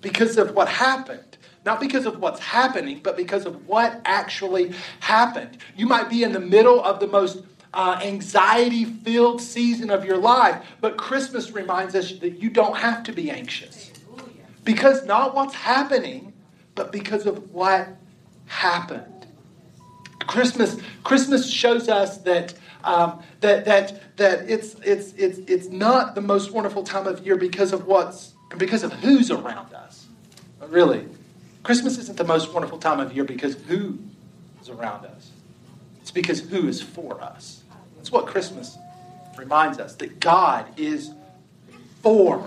because 0.00 0.38
of 0.38 0.54
what 0.54 0.68
happened. 0.68 1.36
Not 1.64 1.80
because 1.80 2.04
of 2.06 2.20
what's 2.20 2.40
happening, 2.40 3.00
but 3.02 3.16
because 3.16 3.46
of 3.46 3.66
what 3.66 4.00
actually 4.04 4.74
happened. 5.00 5.58
You 5.76 5.86
might 5.86 6.10
be 6.10 6.22
in 6.22 6.32
the 6.32 6.40
middle 6.40 6.82
of 6.82 7.00
the 7.00 7.06
most 7.06 7.42
uh, 7.72 7.98
anxiety 8.02 8.84
filled 8.84 9.40
season 9.40 9.90
of 9.90 10.04
your 10.04 10.18
life, 10.18 10.64
but 10.80 10.96
Christmas 10.96 11.50
reminds 11.50 11.94
us 11.94 12.12
that 12.18 12.40
you 12.40 12.50
don't 12.50 12.76
have 12.76 13.02
to 13.04 13.12
be 13.12 13.30
anxious. 13.30 13.92
Because 14.62 15.04
not 15.06 15.34
what's 15.34 15.54
happening, 15.54 16.32
but 16.74 16.92
because 16.92 17.26
of 17.26 17.50
what 17.52 17.88
happened. 18.46 19.26
Christmas, 20.20 20.76
Christmas 21.02 21.50
shows 21.50 21.88
us 21.88 22.18
that, 22.18 22.54
um, 22.82 23.22
that, 23.40 23.64
that, 23.64 24.16
that 24.16 24.48
it's, 24.48 24.74
it's, 24.84 25.12
it's, 25.14 25.38
it's 25.38 25.68
not 25.68 26.14
the 26.14 26.20
most 26.20 26.52
wonderful 26.52 26.82
time 26.82 27.06
of 27.06 27.24
year 27.26 27.36
because 27.36 27.72
of 27.72 27.86
what's 27.86 28.32
because 28.56 28.84
of 28.84 28.92
who's 28.92 29.32
around 29.32 29.74
us. 29.74 30.06
Really. 30.68 31.08
Christmas 31.64 31.96
isn't 31.96 32.18
the 32.18 32.24
most 32.24 32.52
wonderful 32.52 32.78
time 32.78 33.00
of 33.00 33.14
year 33.14 33.24
because 33.24 33.54
who 33.54 33.98
is 34.60 34.68
around 34.68 35.06
us. 35.06 35.30
It's 36.02 36.10
because 36.10 36.40
who 36.40 36.68
is 36.68 36.82
for 36.82 37.20
us. 37.22 37.62
That's 37.96 38.12
what 38.12 38.26
Christmas 38.26 38.76
reminds 39.38 39.78
us 39.78 39.96
that 39.96 40.20
God 40.20 40.66
is 40.78 41.10
for 42.02 42.46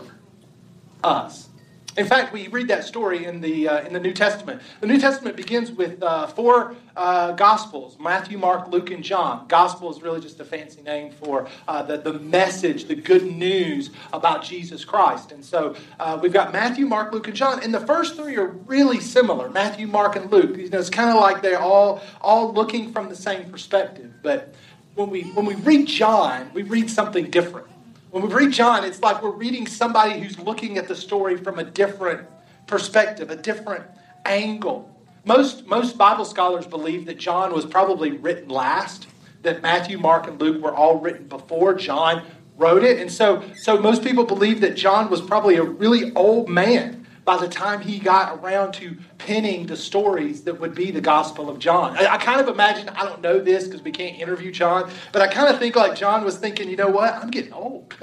us. 1.04 1.50
In 1.98 2.06
fact, 2.06 2.32
we 2.32 2.48
read 2.48 2.68
that 2.68 2.84
story 2.84 3.25
in 3.25 3.42
the, 3.42 3.68
uh, 3.68 3.82
in 3.88 3.92
the 3.92 4.00
New 4.00 4.13
Testament. 4.13 4.62
The 4.82 4.88
New 4.88 5.00
Testament 5.00 5.36
begins 5.36 5.72
with 5.72 6.04
uh, 6.04 6.27
four 6.27 6.75
uh, 6.96 7.32
Gospels 7.32 7.98
Matthew, 8.00 8.38
Mark, 8.38 8.68
Luke, 8.68 8.92
and 8.92 9.04
John. 9.04 9.48
Gospel 9.48 9.89
is 9.89 10.04
really 10.04 10.22
just 10.22 10.39
a 10.39 10.46
fancy 10.46 10.84
name 10.84 11.12
for 11.12 11.48
uh, 11.68 11.82
the, 11.82 11.98
the 11.98 12.13
message, 12.20 12.86
the 12.86 12.94
good 12.94 13.24
news 13.24 13.89
about 14.13 14.44
Jesus 14.44 14.86
Christ. 14.86 15.32
And 15.32 15.44
so 15.44 15.75
uh, 16.00 16.20
we've 16.22 16.32
got 16.32 16.54
Matthew, 16.54 16.86
Mark, 16.86 17.12
Luke, 17.12 17.27
and 17.27 17.36
John. 17.36 17.63
And 17.63 17.74
the 17.74 17.80
first 17.80 18.16
three 18.16 18.38
are 18.38 18.48
really 18.48 19.00
similar 19.00 19.50
Matthew, 19.50 19.88
Mark, 19.88 20.16
and 20.16 20.32
Luke. 20.32 20.56
You 20.56 20.70
know, 20.70 20.77
it's 20.77 20.92
kind 20.92 21.10
of 21.10 21.16
like 21.16 21.42
they're 21.42 21.60
all, 21.60 22.04
all 22.22 22.54
looking 22.54 22.92
from 22.94 23.10
the 23.10 23.16
same 23.16 23.50
perspective. 23.50 24.13
But 24.22 24.54
when 24.94 25.10
we, 25.10 25.24
when 25.32 25.48
we 25.48 25.56
read 25.56 25.88
John, 25.88 26.51
we 26.54 26.62
read 26.62 26.92
something 26.92 27.32
different. 27.32 27.68
When 28.12 28.24
we 28.26 28.34
read 28.34 28.52
John, 28.52 28.86
it's 28.86 29.02
like 29.02 29.22
we're 29.22 29.32
reading 29.32 29.68
somebody 29.68 30.20
who's 30.20 30.40
looking 30.40 30.78
at 30.78 30.88
the 30.88 30.96
story 30.96 31.36
from 31.36 31.60
a 31.60 31.64
different 31.64 32.28
perspective, 32.66 33.30
a 33.30 33.36
different 33.36 33.84
angle. 34.26 34.90
Most, 35.26 35.68
most 35.68 35.98
Bible 35.98 36.24
scholars 36.24 36.66
believe 36.66 37.06
that 37.08 37.18
John 37.18 37.54
was 37.54 37.66
probably 37.66 38.12
written 38.12 38.48
last, 38.48 39.08
that 39.42 39.62
Matthew, 39.62 39.98
Mark, 39.98 40.28
and 40.28 40.40
Luke 40.40 40.62
were 40.62 40.74
all 40.74 41.00
written 41.00 41.28
before 41.28 41.74
John 41.74 42.24
wrote 42.56 42.84
it. 42.84 43.00
And 43.00 43.12
so, 43.12 43.44
so 43.56 43.78
most 43.78 44.04
people 44.04 44.24
believe 44.24 44.62
that 44.62 44.76
John 44.76 45.10
was 45.10 45.22
probably 45.22 45.58
a 45.58 45.64
really 45.64 46.14
old 46.14 46.48
man 46.48 47.07
by 47.28 47.36
the 47.36 47.48
time 47.50 47.82
he 47.82 48.00
got 48.00 48.40
around 48.40 48.72
to 48.72 48.96
penning 49.18 49.68
the 49.68 49.76
stories 49.76 50.44
that 50.44 50.62
would 50.62 50.74
be 50.74 50.92
the 50.92 51.02
Gospel 51.02 51.50
of 51.50 51.60
John. 51.60 51.98
I, 51.98 52.14
I 52.14 52.18
kind 52.18 52.40
of 52.40 52.48
imagine, 52.48 52.88
I 52.88 53.04
don't 53.04 53.20
know 53.20 53.38
this 53.38 53.66
because 53.66 53.82
we 53.82 53.92
can't 53.92 54.18
interview 54.18 54.50
John, 54.50 54.90
but 55.12 55.22
I 55.22 55.28
kind 55.28 55.54
of 55.54 55.60
think 55.60 55.76
like 55.76 55.98
John 55.98 56.24
was 56.24 56.38
thinking, 56.38 56.70
you 56.70 56.78
know 56.78 56.88
what? 56.88 57.14
I'm 57.14 57.30
getting 57.30 57.52
old. 57.52 57.94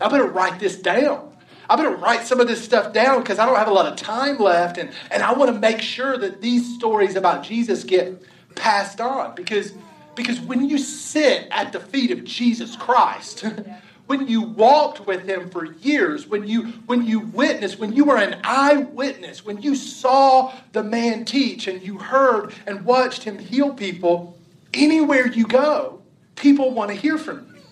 I 0.00 0.08
better 0.08 0.24
write 0.24 0.58
this 0.58 0.76
down. 0.76 1.36
I 1.68 1.76
better 1.76 1.94
write 1.94 2.26
some 2.26 2.40
of 2.40 2.48
this 2.48 2.64
stuff 2.64 2.94
down 2.94 3.20
because 3.20 3.38
I 3.38 3.44
don't 3.44 3.56
have 3.56 3.68
a 3.68 3.74
lot 3.74 3.84
of 3.84 3.96
time 3.96 4.38
left. 4.38 4.78
And, 4.78 4.90
and 5.10 5.22
I 5.22 5.34
want 5.34 5.52
to 5.52 5.60
make 5.60 5.82
sure 5.82 6.16
that 6.16 6.40
these 6.40 6.76
stories 6.76 7.16
about 7.16 7.42
Jesus 7.42 7.84
get 7.84 8.22
passed 8.54 9.02
on 9.02 9.34
because, 9.34 9.74
because 10.14 10.40
when 10.40 10.66
you 10.66 10.78
sit 10.78 11.46
at 11.50 11.74
the 11.74 11.80
feet 11.80 12.10
of 12.10 12.24
Jesus 12.24 12.74
Christ, 12.74 13.44
when 14.10 14.26
you 14.26 14.42
walked 14.42 15.06
with 15.06 15.22
him 15.22 15.48
for 15.50 15.66
years, 15.74 16.26
when 16.26 16.44
you 16.44 16.62
when 16.86 17.06
you 17.06 17.20
witnessed, 17.20 17.78
when 17.78 17.92
you 17.92 18.04
were 18.04 18.16
an 18.16 18.40
eyewitness, 18.42 19.44
when 19.44 19.62
you 19.62 19.76
saw 19.76 20.52
the 20.72 20.82
man 20.82 21.24
teach 21.24 21.68
and 21.68 21.80
you 21.80 21.96
heard 21.96 22.52
and 22.66 22.84
watched 22.84 23.22
him 23.22 23.38
heal 23.38 23.72
people, 23.72 24.36
anywhere 24.74 25.28
you 25.28 25.46
go, 25.46 26.02
people 26.34 26.72
want 26.72 26.90
to 26.90 26.96
hear 26.96 27.18
from 27.18 27.38
you. 27.54 27.62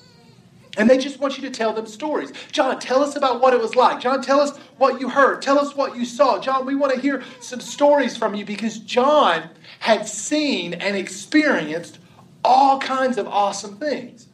And 0.76 0.88
they 0.88 0.97
just 0.97 1.18
want 1.18 1.37
you 1.37 1.42
to 1.42 1.50
tell 1.50 1.73
them 1.73 1.88
stories. 1.88 2.33
John, 2.52 2.78
tell 2.78 3.02
us 3.02 3.16
about 3.16 3.40
what 3.40 3.52
it 3.52 3.61
was 3.61 3.75
like. 3.75 4.00
John, 4.00 4.23
tell 4.23 4.38
us 4.38 4.57
what 4.76 5.00
you 5.00 5.09
heard. 5.09 5.42
Tell 5.42 5.59
us 5.59 5.75
what 5.75 5.97
you 5.97 6.04
saw. 6.04 6.38
John, 6.40 6.64
we 6.64 6.76
want 6.76 6.95
to 6.95 7.00
hear 7.00 7.25
some 7.40 7.59
stories 7.59 8.16
from 8.16 8.37
you 8.37 8.45
because 8.45 8.78
John 8.78 9.50
had 9.80 10.07
seen 10.07 10.75
and 10.75 10.97
experienced 10.97 11.99
all 12.45 12.78
kinds 12.78 13.18
of 13.18 13.26
awesome 13.26 13.76
things. 13.78 14.27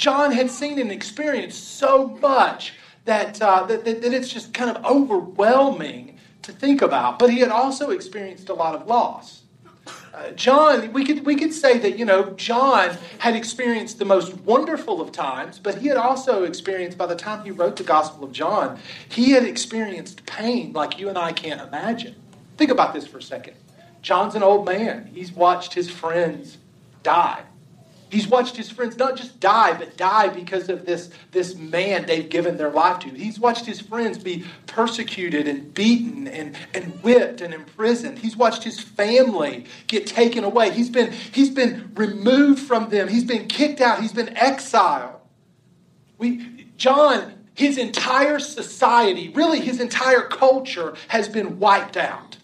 John 0.00 0.32
had 0.32 0.50
seen 0.50 0.78
and 0.78 0.90
experienced 0.90 1.76
so 1.76 2.08
much 2.22 2.72
that, 3.04 3.40
uh, 3.42 3.64
that, 3.64 3.84
that, 3.84 4.00
that 4.00 4.14
it's 4.14 4.32
just 4.32 4.54
kind 4.54 4.74
of 4.74 4.82
overwhelming 4.82 6.18
to 6.40 6.52
think 6.52 6.80
about. 6.80 7.18
But 7.18 7.28
he 7.28 7.40
had 7.40 7.50
also 7.50 7.90
experienced 7.90 8.48
a 8.48 8.54
lot 8.54 8.74
of 8.74 8.86
loss. 8.86 9.42
Uh, 10.14 10.30
John, 10.30 10.90
we 10.94 11.04
could, 11.04 11.26
we 11.26 11.36
could 11.36 11.52
say 11.52 11.76
that, 11.80 11.98
you 11.98 12.06
know, 12.06 12.30
John 12.30 12.96
had 13.18 13.36
experienced 13.36 13.98
the 13.98 14.06
most 14.06 14.34
wonderful 14.38 15.02
of 15.02 15.12
times, 15.12 15.58
but 15.58 15.76
he 15.76 15.88
had 15.88 15.98
also 15.98 16.44
experienced, 16.44 16.96
by 16.96 17.04
the 17.04 17.14
time 17.14 17.44
he 17.44 17.50
wrote 17.50 17.76
the 17.76 17.84
Gospel 17.84 18.24
of 18.24 18.32
John, 18.32 18.78
he 19.10 19.32
had 19.32 19.44
experienced 19.44 20.24
pain 20.24 20.72
like 20.72 20.98
you 20.98 21.10
and 21.10 21.18
I 21.18 21.32
can't 21.32 21.60
imagine. 21.60 22.14
Think 22.56 22.70
about 22.70 22.94
this 22.94 23.06
for 23.06 23.18
a 23.18 23.22
second. 23.22 23.54
John's 24.00 24.34
an 24.34 24.42
old 24.42 24.64
man. 24.64 25.10
He's 25.12 25.30
watched 25.30 25.74
his 25.74 25.90
friends 25.90 26.56
die. 27.02 27.42
He's 28.10 28.26
watched 28.26 28.56
his 28.56 28.68
friends 28.70 28.96
not 28.96 29.16
just 29.16 29.38
die, 29.38 29.72
but 29.74 29.96
die 29.96 30.28
because 30.28 30.68
of 30.68 30.84
this, 30.84 31.10
this 31.30 31.54
man 31.54 32.06
they've 32.06 32.28
given 32.28 32.56
their 32.56 32.70
life 32.70 32.98
to. 33.00 33.10
He's 33.10 33.38
watched 33.38 33.66
his 33.66 33.80
friends 33.80 34.18
be 34.18 34.44
persecuted 34.66 35.46
and 35.46 35.72
beaten 35.72 36.26
and, 36.26 36.56
and 36.74 36.84
whipped 37.02 37.40
and 37.40 37.54
imprisoned. 37.54 38.18
He's 38.18 38.36
watched 38.36 38.64
his 38.64 38.80
family 38.80 39.66
get 39.86 40.06
taken 40.06 40.42
away. 40.42 40.70
He's 40.70 40.90
been, 40.90 41.12
he's 41.12 41.50
been 41.50 41.92
removed 41.94 42.60
from 42.60 42.88
them. 42.88 43.06
He's 43.06 43.24
been 43.24 43.46
kicked 43.46 43.80
out. 43.80 44.00
He's 44.00 44.12
been 44.12 44.36
exiled. 44.36 45.20
We, 46.18 46.66
John, 46.76 47.34
his 47.54 47.78
entire 47.78 48.40
society, 48.40 49.28
really 49.28 49.60
his 49.60 49.80
entire 49.80 50.22
culture, 50.22 50.94
has 51.08 51.28
been 51.28 51.60
wiped 51.60 51.96
out. 51.96 52.38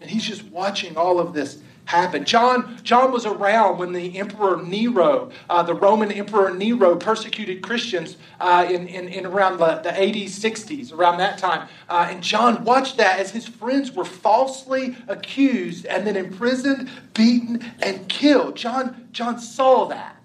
And 0.00 0.10
he's 0.10 0.24
just 0.24 0.44
watching 0.44 0.96
all 0.96 1.18
of 1.18 1.32
this 1.32 1.60
happened. 1.92 2.26
John, 2.26 2.78
John 2.82 3.12
was 3.12 3.26
around 3.26 3.78
when 3.78 3.92
the 3.92 4.18
Emperor 4.18 4.62
Nero, 4.62 5.30
uh, 5.50 5.62
the 5.62 5.74
Roman 5.74 6.10
Emperor 6.10 6.52
Nero, 6.52 6.96
persecuted 6.96 7.62
Christians 7.62 8.16
uh, 8.40 8.66
in, 8.68 8.88
in, 8.88 9.08
in, 9.08 9.26
around 9.26 9.58
the, 9.58 9.76
the 9.82 9.90
80s, 9.90 10.30
60s, 10.30 10.92
around 10.92 11.18
that 11.18 11.36
time. 11.38 11.68
Uh, 11.88 12.08
and 12.10 12.22
John 12.22 12.64
watched 12.64 12.96
that 12.96 13.20
as 13.20 13.30
his 13.30 13.46
friends 13.46 13.92
were 13.92 14.06
falsely 14.06 14.96
accused 15.06 15.84
and 15.84 16.06
then 16.06 16.16
imprisoned, 16.16 16.90
beaten, 17.12 17.62
and 17.80 18.08
killed. 18.08 18.56
John, 18.56 19.08
John 19.12 19.38
saw 19.38 19.86
that. 19.88 20.21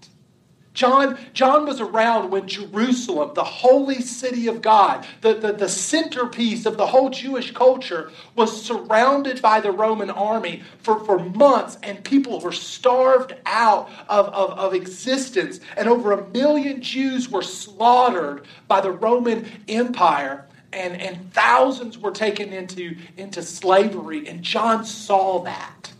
John, 0.77 1.17
John 1.33 1.65
was 1.65 1.81
around 1.81 2.29
when 2.29 2.47
Jerusalem, 2.47 3.31
the 3.33 3.43
holy 3.43 3.99
city 3.99 4.45
of 4.45 4.61
God, 4.61 5.07
the, 5.21 5.33
the, 5.33 5.51
the 5.51 5.67
centerpiece 5.67 6.67
of 6.67 6.77
the 6.77 6.85
whole 6.85 7.09
Jewish 7.09 7.51
culture, 7.51 8.11
was 8.35 8.61
surrounded 8.63 9.41
by 9.41 9.59
the 9.59 9.71
Roman 9.71 10.11
army 10.11 10.61
for, 10.83 11.03
for 11.03 11.17
months, 11.17 11.79
and 11.81 12.03
people 12.03 12.39
were 12.39 12.51
starved 12.51 13.33
out 13.47 13.89
of, 14.07 14.27
of, 14.27 14.51
of 14.51 14.75
existence. 14.75 15.61
And 15.75 15.89
over 15.89 16.11
a 16.11 16.27
million 16.27 16.79
Jews 16.79 17.27
were 17.27 17.41
slaughtered 17.41 18.45
by 18.67 18.79
the 18.79 18.91
Roman 18.91 19.49
Empire. 19.67 20.45
And, 20.73 21.01
and 21.01 21.33
thousands 21.33 21.97
were 21.97 22.11
taken 22.11 22.53
into, 22.53 22.95
into 23.17 23.41
slavery. 23.41 24.27
And 24.27 24.43
John 24.43 24.85
saw 24.85 25.39
that. 25.39 25.91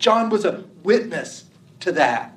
John 0.00 0.28
was 0.28 0.44
a 0.44 0.64
witness 0.82 1.44
to 1.78 1.92
that. 1.92 2.36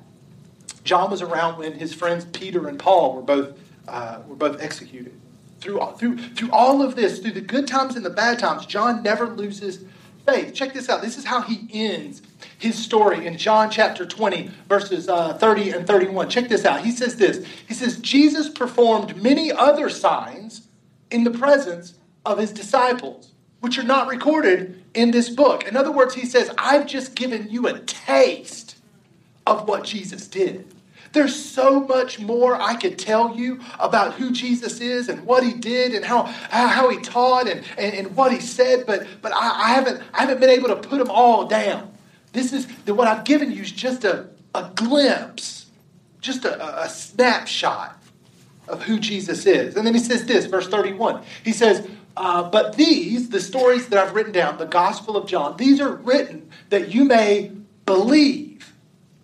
John 0.88 1.10
was 1.10 1.20
around 1.20 1.58
when 1.58 1.74
his 1.74 1.92
friends 1.92 2.24
Peter 2.24 2.66
and 2.66 2.78
Paul 2.78 3.14
were 3.14 3.20
both, 3.20 3.58
uh, 3.86 4.20
were 4.26 4.34
both 4.34 4.62
executed. 4.62 5.12
Through, 5.60 5.80
through, 5.98 6.16
through 6.16 6.50
all 6.50 6.80
of 6.80 6.96
this, 6.96 7.18
through 7.18 7.32
the 7.32 7.42
good 7.42 7.66
times 7.66 7.94
and 7.94 8.02
the 8.02 8.10
bad 8.10 8.38
times, 8.38 8.64
John 8.64 9.02
never 9.02 9.26
loses 9.26 9.84
faith. 10.24 10.54
Check 10.54 10.72
this 10.72 10.88
out. 10.88 11.02
This 11.02 11.18
is 11.18 11.26
how 11.26 11.42
he 11.42 11.68
ends 11.70 12.22
his 12.58 12.82
story 12.82 13.26
in 13.26 13.36
John 13.36 13.70
chapter 13.70 14.06
20, 14.06 14.50
verses 14.66 15.10
uh, 15.10 15.34
30 15.34 15.72
and 15.72 15.86
31. 15.86 16.30
Check 16.30 16.48
this 16.48 16.64
out. 16.64 16.82
He 16.82 16.90
says 16.90 17.16
this 17.16 17.46
He 17.66 17.74
says, 17.74 17.98
Jesus 17.98 18.48
performed 18.48 19.22
many 19.22 19.52
other 19.52 19.90
signs 19.90 20.68
in 21.10 21.22
the 21.22 21.30
presence 21.30 21.98
of 22.24 22.38
his 22.38 22.50
disciples, 22.50 23.32
which 23.60 23.78
are 23.78 23.82
not 23.82 24.08
recorded 24.08 24.82
in 24.94 25.10
this 25.10 25.28
book. 25.28 25.68
In 25.68 25.76
other 25.76 25.92
words, 25.92 26.14
he 26.14 26.24
says, 26.24 26.50
I've 26.56 26.86
just 26.86 27.14
given 27.14 27.50
you 27.50 27.66
a 27.66 27.78
taste 27.80 28.76
of 29.46 29.68
what 29.68 29.84
Jesus 29.84 30.26
did. 30.26 30.64
There's 31.12 31.34
so 31.34 31.80
much 31.80 32.18
more 32.18 32.60
I 32.60 32.74
could 32.74 32.98
tell 32.98 33.34
you 33.34 33.60
about 33.78 34.14
who 34.14 34.30
Jesus 34.30 34.80
is 34.80 35.08
and 35.08 35.24
what 35.24 35.42
he 35.42 35.54
did 35.54 35.94
and 35.94 36.04
how, 36.04 36.24
how 36.24 36.90
he 36.90 36.98
taught 37.00 37.48
and, 37.48 37.64
and, 37.78 37.94
and 37.94 38.16
what 38.16 38.32
he 38.32 38.40
said, 38.40 38.84
but, 38.86 39.06
but 39.22 39.32
I, 39.32 39.64
I, 39.64 39.68
haven't, 39.74 40.02
I 40.12 40.20
haven't 40.20 40.40
been 40.40 40.50
able 40.50 40.68
to 40.68 40.76
put 40.76 40.98
them 40.98 41.10
all 41.10 41.46
down. 41.46 41.92
This 42.32 42.52
is 42.52 42.66
the, 42.84 42.94
what 42.94 43.08
I've 43.08 43.24
given 43.24 43.50
you 43.50 43.62
is 43.62 43.72
just 43.72 44.04
a, 44.04 44.28
a 44.54 44.70
glimpse, 44.74 45.66
just 46.20 46.44
a, 46.44 46.82
a 46.82 46.88
snapshot 46.88 47.98
of 48.68 48.82
who 48.82 48.98
Jesus 48.98 49.46
is. 49.46 49.76
And 49.76 49.86
then 49.86 49.94
he 49.94 50.00
says 50.00 50.26
this, 50.26 50.44
verse 50.44 50.68
31. 50.68 51.22
He 51.42 51.52
says, 51.52 51.88
uh, 52.16 52.48
But 52.50 52.76
these, 52.76 53.30
the 53.30 53.40
stories 53.40 53.88
that 53.88 53.98
I've 53.98 54.14
written 54.14 54.32
down, 54.32 54.58
the 54.58 54.66
Gospel 54.66 55.16
of 55.16 55.26
John, 55.26 55.56
these 55.56 55.80
are 55.80 55.96
written 55.96 56.50
that 56.68 56.94
you 56.94 57.04
may 57.04 57.52
believe 57.86 58.47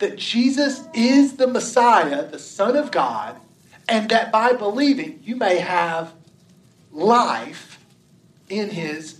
that 0.04 0.18
Jesus 0.18 0.86
is 0.92 1.36
the 1.36 1.46
Messiah, 1.46 2.28
the 2.28 2.38
Son 2.38 2.76
of 2.76 2.90
God, 2.90 3.40
and 3.88 4.10
that 4.10 4.30
by 4.30 4.52
believing 4.52 5.18
you 5.24 5.34
may 5.34 5.56
have 5.56 6.12
life 6.92 7.78
in 8.50 8.68
his 8.68 9.18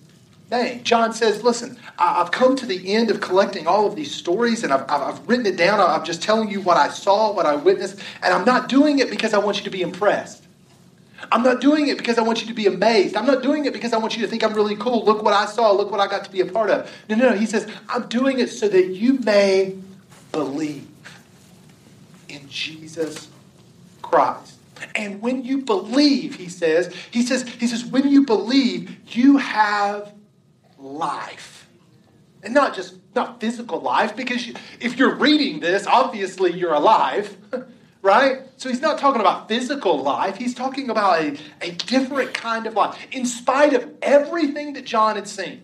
name. 0.50 0.84
John 0.84 1.14
says, 1.14 1.42
Listen, 1.42 1.78
I've 1.98 2.32
come 2.32 2.54
to 2.56 2.66
the 2.66 2.92
end 2.92 3.10
of 3.10 3.22
collecting 3.22 3.66
all 3.66 3.86
of 3.86 3.96
these 3.96 4.14
stories 4.14 4.62
and 4.62 4.74
I've, 4.74 4.84
I've 4.90 5.26
written 5.26 5.46
it 5.46 5.56
down. 5.56 5.80
I'm 5.80 6.04
just 6.04 6.22
telling 6.22 6.50
you 6.50 6.60
what 6.60 6.76
I 6.76 6.90
saw, 6.90 7.32
what 7.32 7.46
I 7.46 7.56
witnessed, 7.56 7.98
and 8.22 8.34
I'm 8.34 8.44
not 8.44 8.68
doing 8.68 8.98
it 8.98 9.08
because 9.08 9.32
I 9.32 9.38
want 9.38 9.56
you 9.56 9.64
to 9.64 9.70
be 9.70 9.80
impressed. 9.80 10.44
I'm 11.32 11.42
not 11.42 11.62
doing 11.62 11.88
it 11.88 11.96
because 11.96 12.18
I 12.18 12.22
want 12.22 12.42
you 12.42 12.48
to 12.48 12.54
be 12.54 12.66
amazed. 12.66 13.16
I'm 13.16 13.24
not 13.24 13.42
doing 13.42 13.64
it 13.64 13.72
because 13.72 13.94
I 13.94 13.96
want 13.96 14.16
you 14.16 14.22
to 14.22 14.28
think 14.28 14.44
I'm 14.44 14.52
really 14.52 14.76
cool. 14.76 15.02
Look 15.02 15.22
what 15.22 15.32
I 15.32 15.46
saw. 15.46 15.72
Look 15.72 15.90
what 15.90 16.00
I 16.00 16.08
got 16.08 16.24
to 16.24 16.30
be 16.30 16.42
a 16.42 16.46
part 16.46 16.68
of. 16.68 16.92
No, 17.08 17.16
no, 17.16 17.30
no. 17.30 17.36
He 17.36 17.46
says, 17.46 17.66
I'm 17.88 18.06
doing 18.08 18.38
it 18.38 18.50
so 18.50 18.68
that 18.68 18.88
you 18.88 19.14
may 19.20 19.78
believe 20.34 20.88
in 22.28 22.48
Jesus 22.48 23.28
Christ. 24.02 24.54
And 24.94 25.22
when 25.22 25.44
you 25.44 25.58
believe, 25.62 26.34
he 26.34 26.48
says, 26.48 26.94
he 27.10 27.22
says, 27.22 27.48
he 27.48 27.66
says, 27.66 27.84
when 27.84 28.08
you 28.08 28.26
believe, 28.26 28.96
you 29.14 29.38
have 29.38 30.12
life. 30.78 31.68
And 32.42 32.52
not 32.52 32.74
just 32.74 32.96
not 33.14 33.40
physical 33.40 33.80
life, 33.80 34.16
because 34.16 34.46
you, 34.46 34.54
if 34.80 34.98
you're 34.98 35.14
reading 35.14 35.60
this, 35.60 35.86
obviously 35.86 36.52
you're 36.52 36.74
alive, 36.74 37.36
right? 38.02 38.42
So 38.56 38.68
he's 38.68 38.82
not 38.82 38.98
talking 38.98 39.20
about 39.20 39.48
physical 39.48 40.02
life, 40.02 40.36
he's 40.36 40.54
talking 40.54 40.90
about 40.90 41.22
a, 41.22 41.38
a 41.62 41.70
different 41.70 42.34
kind 42.34 42.66
of 42.66 42.74
life. 42.74 42.98
In 43.12 43.24
spite 43.24 43.72
of 43.72 43.88
everything 44.02 44.74
that 44.74 44.84
John 44.84 45.14
had 45.14 45.28
seen, 45.28 45.62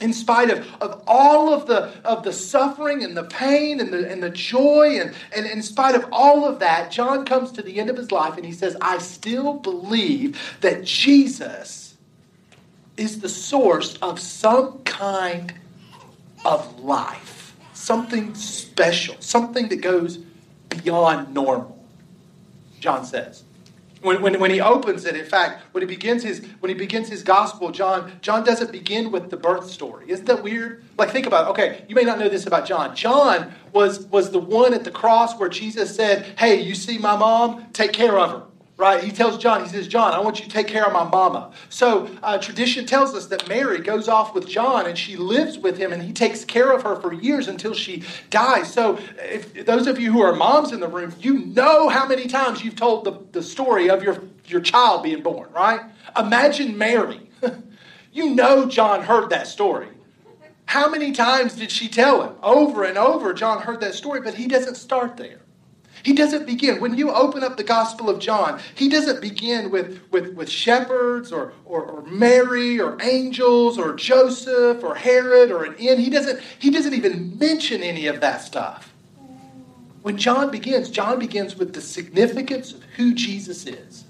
in 0.00 0.12
spite 0.12 0.50
of, 0.50 0.66
of 0.80 1.02
all 1.06 1.52
of 1.52 1.66
the, 1.66 1.90
of 2.04 2.24
the 2.24 2.32
suffering 2.32 3.04
and 3.04 3.16
the 3.16 3.24
pain 3.24 3.80
and 3.80 3.92
the, 3.92 4.10
and 4.10 4.22
the 4.22 4.30
joy, 4.30 4.98
and, 5.00 5.14
and 5.34 5.46
in 5.46 5.62
spite 5.62 5.94
of 5.94 6.06
all 6.10 6.44
of 6.44 6.58
that, 6.60 6.90
John 6.90 7.24
comes 7.24 7.52
to 7.52 7.62
the 7.62 7.78
end 7.78 7.90
of 7.90 7.96
his 7.96 8.10
life 8.10 8.36
and 8.36 8.44
he 8.44 8.52
says, 8.52 8.76
I 8.80 8.98
still 8.98 9.54
believe 9.54 10.40
that 10.60 10.84
Jesus 10.84 11.96
is 12.96 13.20
the 13.20 13.28
source 13.28 13.96
of 13.96 14.20
some 14.20 14.78
kind 14.84 15.54
of 16.44 16.80
life, 16.80 17.56
something 17.72 18.34
special, 18.34 19.16
something 19.20 19.68
that 19.68 19.80
goes 19.80 20.18
beyond 20.68 21.32
normal. 21.32 21.84
John 22.80 23.04
says. 23.04 23.43
When, 24.04 24.20
when, 24.20 24.38
when 24.38 24.50
he 24.50 24.60
opens 24.60 25.06
it, 25.06 25.16
in 25.16 25.24
fact, 25.24 25.62
when 25.72 25.80
he 25.80 25.86
begins 25.86 26.22
his 26.22 26.44
when 26.60 26.68
he 26.68 26.74
begins 26.74 27.08
his 27.08 27.22
gospel, 27.22 27.70
John 27.70 28.12
John 28.20 28.44
doesn't 28.44 28.70
begin 28.70 29.10
with 29.10 29.30
the 29.30 29.38
birth 29.38 29.70
story. 29.70 30.04
Isn't 30.10 30.26
that 30.26 30.42
weird? 30.42 30.84
Like 30.98 31.10
think 31.10 31.26
about 31.26 31.46
it. 31.46 31.50
Okay, 31.52 31.84
you 31.88 31.94
may 31.94 32.02
not 32.02 32.18
know 32.18 32.28
this 32.28 32.46
about 32.46 32.66
John. 32.66 32.94
John 32.94 33.54
was 33.72 34.04
was 34.08 34.30
the 34.30 34.38
one 34.38 34.74
at 34.74 34.84
the 34.84 34.90
cross 34.90 35.38
where 35.38 35.48
Jesus 35.48 35.96
said, 35.96 36.38
"Hey, 36.38 36.60
you 36.60 36.74
see 36.74 36.98
my 36.98 37.16
mom? 37.16 37.70
Take 37.72 37.94
care 37.94 38.18
of 38.18 38.30
her." 38.30 38.53
Right? 38.76 39.02
He 39.02 39.12
tells 39.12 39.38
John, 39.38 39.62
he 39.62 39.68
says, 39.68 39.86
John, 39.86 40.12
I 40.12 40.18
want 40.18 40.40
you 40.40 40.46
to 40.46 40.50
take 40.50 40.66
care 40.66 40.84
of 40.84 40.92
my 40.92 41.04
mama. 41.04 41.52
So 41.68 42.08
uh, 42.22 42.38
tradition 42.38 42.86
tells 42.86 43.14
us 43.14 43.26
that 43.26 43.48
Mary 43.48 43.78
goes 43.78 44.08
off 44.08 44.34
with 44.34 44.48
John 44.48 44.86
and 44.86 44.98
she 44.98 45.16
lives 45.16 45.58
with 45.58 45.78
him 45.78 45.92
and 45.92 46.02
he 46.02 46.12
takes 46.12 46.44
care 46.44 46.72
of 46.72 46.82
her 46.82 46.96
for 46.96 47.12
years 47.12 47.46
until 47.46 47.72
she 47.72 48.02
dies. 48.30 48.72
So 48.72 48.98
if 49.18 49.64
those 49.64 49.86
of 49.86 50.00
you 50.00 50.12
who 50.12 50.22
are 50.22 50.34
moms 50.34 50.72
in 50.72 50.80
the 50.80 50.88
room, 50.88 51.14
you 51.20 51.46
know 51.46 51.88
how 51.88 52.06
many 52.06 52.26
times 52.26 52.64
you've 52.64 52.76
told 52.76 53.04
the, 53.04 53.20
the 53.30 53.42
story 53.42 53.88
of 53.88 54.02
your, 54.02 54.22
your 54.46 54.60
child 54.60 55.04
being 55.04 55.22
born, 55.22 55.50
right? 55.52 55.80
Imagine 56.18 56.76
Mary. 56.76 57.30
you 58.12 58.34
know 58.34 58.66
John 58.66 59.02
heard 59.02 59.30
that 59.30 59.46
story. 59.46 59.88
How 60.66 60.88
many 60.88 61.12
times 61.12 61.54
did 61.54 61.70
she 61.70 61.88
tell 61.88 62.22
him? 62.22 62.34
Over 62.42 62.84
and 62.84 62.98
over, 62.98 63.34
John 63.34 63.60
heard 63.60 63.80
that 63.80 63.94
story, 63.94 64.20
but 64.20 64.34
he 64.34 64.48
doesn't 64.48 64.76
start 64.76 65.16
there. 65.16 65.40
He 66.04 66.12
doesn't 66.12 66.44
begin, 66.44 66.82
when 66.82 66.98
you 66.98 67.10
open 67.10 67.42
up 67.42 67.56
the 67.56 67.64
Gospel 67.64 68.10
of 68.10 68.18
John, 68.18 68.60
he 68.74 68.90
doesn't 68.90 69.22
begin 69.22 69.70
with, 69.70 70.02
with, 70.10 70.34
with 70.34 70.50
shepherds 70.50 71.32
or, 71.32 71.54
or, 71.64 71.82
or 71.82 72.02
Mary 72.02 72.78
or 72.78 72.98
angels 73.00 73.78
or 73.78 73.94
Joseph 73.94 74.84
or 74.84 74.94
Herod 74.94 75.50
or 75.50 75.64
an 75.64 75.74
inn. 75.76 75.98
He 75.98 76.10
doesn't, 76.10 76.40
he 76.58 76.70
doesn't 76.70 76.92
even 76.92 77.38
mention 77.38 77.82
any 77.82 78.06
of 78.06 78.20
that 78.20 78.42
stuff. 78.42 78.92
When 80.02 80.18
John 80.18 80.50
begins, 80.50 80.90
John 80.90 81.18
begins 81.18 81.56
with 81.56 81.72
the 81.72 81.80
significance 81.80 82.74
of 82.74 82.82
who 82.96 83.14
Jesus 83.14 83.66
is. 83.66 84.03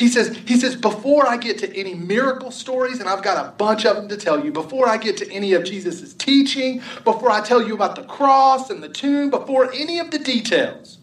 He 0.00 0.08
says, 0.08 0.34
he 0.46 0.58
says, 0.58 0.76
before 0.76 1.28
I 1.28 1.36
get 1.36 1.58
to 1.58 1.76
any 1.76 1.92
miracle 1.92 2.50
stories, 2.50 3.00
and 3.00 3.08
I've 3.08 3.22
got 3.22 3.44
a 3.44 3.50
bunch 3.50 3.84
of 3.84 3.96
them 3.96 4.08
to 4.08 4.16
tell 4.16 4.42
you, 4.42 4.50
before 4.50 4.88
I 4.88 4.96
get 4.96 5.18
to 5.18 5.30
any 5.30 5.52
of 5.52 5.62
Jesus' 5.62 6.14
teaching, 6.14 6.78
before 7.04 7.30
I 7.30 7.42
tell 7.42 7.62
you 7.62 7.74
about 7.74 7.96
the 7.96 8.04
cross 8.04 8.70
and 8.70 8.82
the 8.82 8.88
tomb, 8.88 9.28
before 9.28 9.70
any 9.74 9.98
of 9.98 10.10
the 10.10 10.18
details, 10.18 11.00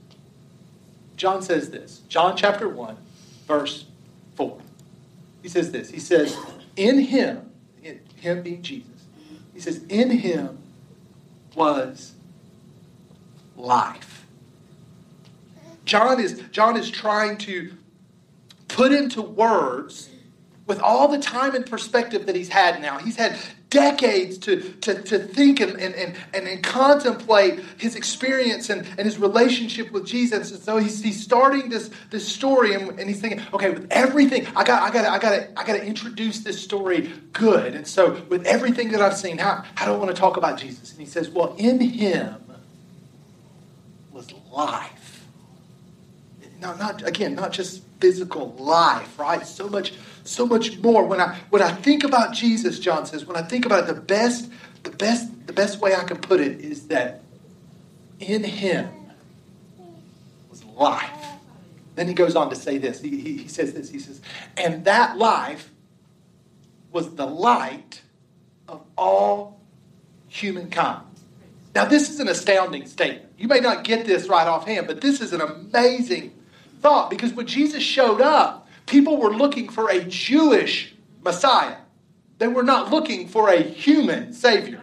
John 1.15 1.43
says 1.43 1.69
this. 1.69 1.99
John 2.09 2.35
chapter 2.35 2.67
1, 2.67 2.97
verse 3.45 3.85
4. 4.33 4.57
He 5.43 5.49
says 5.49 5.71
this. 5.71 5.91
He 5.91 5.99
says, 5.99 6.35
In 6.75 6.97
him, 7.01 7.51
in 7.83 7.99
him 8.15 8.41
being 8.41 8.63
Jesus, 8.63 9.05
he 9.53 9.59
says, 9.59 9.83
In 9.89 10.09
him 10.09 10.57
was 11.53 12.13
life. 13.55 14.25
John 15.85 16.19
is, 16.19 16.41
John 16.51 16.75
is 16.75 16.89
trying 16.89 17.37
to 17.37 17.77
put 18.67 18.91
into 18.91 19.21
words 19.21 20.09
with 20.67 20.81
all 20.81 21.07
the 21.07 21.17
time 21.17 21.55
and 21.55 21.65
perspective 21.65 22.25
that 22.25 22.35
he's 22.35 22.49
had 22.49 22.81
now. 22.81 22.97
He's 22.97 23.15
had 23.15 23.37
decades 23.69 24.37
to, 24.37 24.61
to, 24.81 25.01
to 25.03 25.19
think 25.19 25.59
and, 25.59 25.77
and, 25.77 26.15
and, 26.33 26.47
and, 26.47 26.63
contemplate 26.63 27.59
his 27.77 27.95
experience 27.95 28.69
and, 28.69 28.85
and 28.97 28.99
his 28.99 29.17
relationship 29.17 29.91
with 29.91 30.05
Jesus. 30.05 30.51
And 30.51 30.61
so 30.61 30.77
he's, 30.77 31.03
he's 31.03 31.21
starting 31.21 31.67
this, 31.69 31.89
this 32.09 32.27
story 32.27 32.73
and, 32.73 32.97
and 32.97 33.09
he's 33.09 33.19
thinking, 33.19 33.41
okay, 33.53 33.71
with 33.71 33.87
everything, 33.91 34.47
I 34.55 34.63
got 34.63 34.83
I 34.83 34.91
got 34.91 35.05
I 35.05 35.19
got 35.19 35.47
I 35.57 35.63
got 35.65 35.73
to 35.73 35.85
introduce 35.85 36.39
this 36.39 36.61
story 36.61 37.11
good. 37.33 37.75
And 37.75 37.85
so 37.85 38.21
with 38.29 38.45
everything 38.45 38.91
that 38.91 39.01
I've 39.01 39.17
seen, 39.17 39.37
how, 39.37 39.63
how 39.75 39.85
do 39.85 39.93
I 39.93 39.97
want 39.97 40.15
to 40.15 40.19
talk 40.19 40.37
about 40.37 40.57
Jesus? 40.57 40.91
And 40.91 40.99
he 40.99 41.05
says, 41.05 41.29
well, 41.29 41.55
in 41.57 41.79
him 41.81 42.35
was 44.11 44.31
life. 44.51 45.25
Now, 46.61 46.73
not 46.73 47.05
again, 47.05 47.35
not 47.35 47.51
just 47.51 47.83
physical 47.99 48.53
life, 48.53 49.17
right? 49.19 49.45
So 49.45 49.67
much, 49.67 49.93
so 50.23 50.45
much 50.45 50.77
more. 50.79 51.05
When 51.05 51.19
I 51.19 51.37
when 51.49 51.61
I 51.61 51.71
think 51.71 52.03
about 52.03 52.33
Jesus, 52.33 52.79
John 52.79 53.05
says, 53.05 53.25
when 53.25 53.37
I 53.37 53.41
think 53.41 53.65
about 53.65 53.83
it, 53.83 53.93
the 53.93 54.01
best, 54.01 54.51
the 54.83 54.91
best, 54.91 55.47
the 55.47 55.53
best 55.53 55.79
way 55.79 55.95
I 55.95 56.03
can 56.03 56.17
put 56.17 56.39
it 56.39 56.59
is 56.61 56.87
that 56.87 57.21
in 58.19 58.43
him 58.43 58.89
was 60.49 60.63
life. 60.63 61.25
Then 61.95 62.07
he 62.07 62.13
goes 62.13 62.35
on 62.35 62.49
to 62.49 62.55
say 62.55 62.77
this. 62.77 63.01
He, 63.01 63.09
he, 63.09 63.37
he 63.37 63.47
says 63.47 63.73
this. 63.73 63.89
He 63.89 63.99
says, 63.99 64.21
and 64.55 64.85
that 64.85 65.17
life 65.17 65.71
was 66.91 67.15
the 67.15 67.25
light 67.25 68.01
of 68.67 68.83
all 68.97 69.59
humankind. 70.27 71.01
Now, 71.73 71.85
this 71.85 72.09
is 72.09 72.19
an 72.19 72.27
astounding 72.27 72.87
statement. 72.87 73.31
You 73.37 73.47
may 73.47 73.59
not 73.59 73.83
get 73.83 74.05
this 74.05 74.27
right 74.27 74.47
offhand, 74.47 74.87
but 74.87 75.01
this 75.01 75.21
is 75.21 75.33
an 75.33 75.41
amazing 75.41 76.33
thought 76.81 77.09
because 77.09 77.33
when 77.33 77.47
Jesus 77.47 77.83
showed 77.83 78.21
up, 78.21 78.67
people 78.85 79.17
were 79.17 79.33
looking 79.33 79.69
for 79.69 79.89
a 79.89 80.03
Jewish 80.03 80.95
Messiah. 81.23 81.77
They 82.39 82.47
were 82.47 82.63
not 82.63 82.91
looking 82.91 83.27
for 83.27 83.49
a 83.49 83.61
human 83.61 84.33
Savior. 84.33 84.81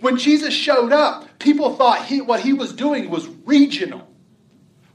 When 0.00 0.16
Jesus 0.16 0.52
showed 0.52 0.92
up, 0.92 1.38
people 1.38 1.74
thought 1.76 2.04
he, 2.04 2.20
what 2.20 2.40
he 2.40 2.52
was 2.52 2.72
doing 2.72 3.10
was 3.10 3.28
regional. 3.44 4.06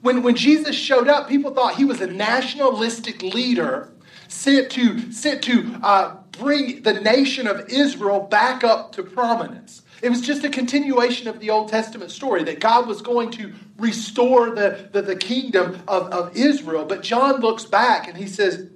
When, 0.02 0.24
when 0.24 0.36
Jesus 0.36 0.76
showed 0.76 1.08
up, 1.08 1.30
people 1.30 1.54
thought 1.54 1.76
he 1.76 1.86
was 1.86 2.02
a 2.02 2.08
nationalistic 2.08 3.22
leader 3.22 3.92
sent 4.32 4.72
to, 4.72 5.12
sent 5.12 5.44
to 5.44 5.78
uh, 5.84 6.16
bring 6.32 6.82
the 6.84 6.94
nation 6.94 7.48
of 7.48 7.70
Israel 7.70 8.22
back 8.22 8.64
up 8.64 8.94
to 8.94 9.04
prominence. 9.04 9.82
It 10.02 10.10
was 10.10 10.22
just 10.22 10.44
a 10.44 10.50
continuation 10.50 11.28
of 11.28 11.40
the 11.40 11.52
Old 11.52 11.70
Testament 11.70 12.12
story 12.12 12.44
that 12.46 12.60
God 12.60 12.88
was 12.88 13.02
going 13.02 13.30
to 13.32 13.54
restore 13.78 14.56
the, 14.56 14.90
the, 14.92 15.02
the 15.02 15.16
kingdom 15.16 15.82
of, 15.88 16.12
of 16.12 16.36
Israel. 16.36 16.86
But 16.86 17.04
John 17.04 17.40
looks 17.40 17.66
back 17.66 18.08
and 18.08 18.18
he 18.18 18.26
says, 18.26 18.68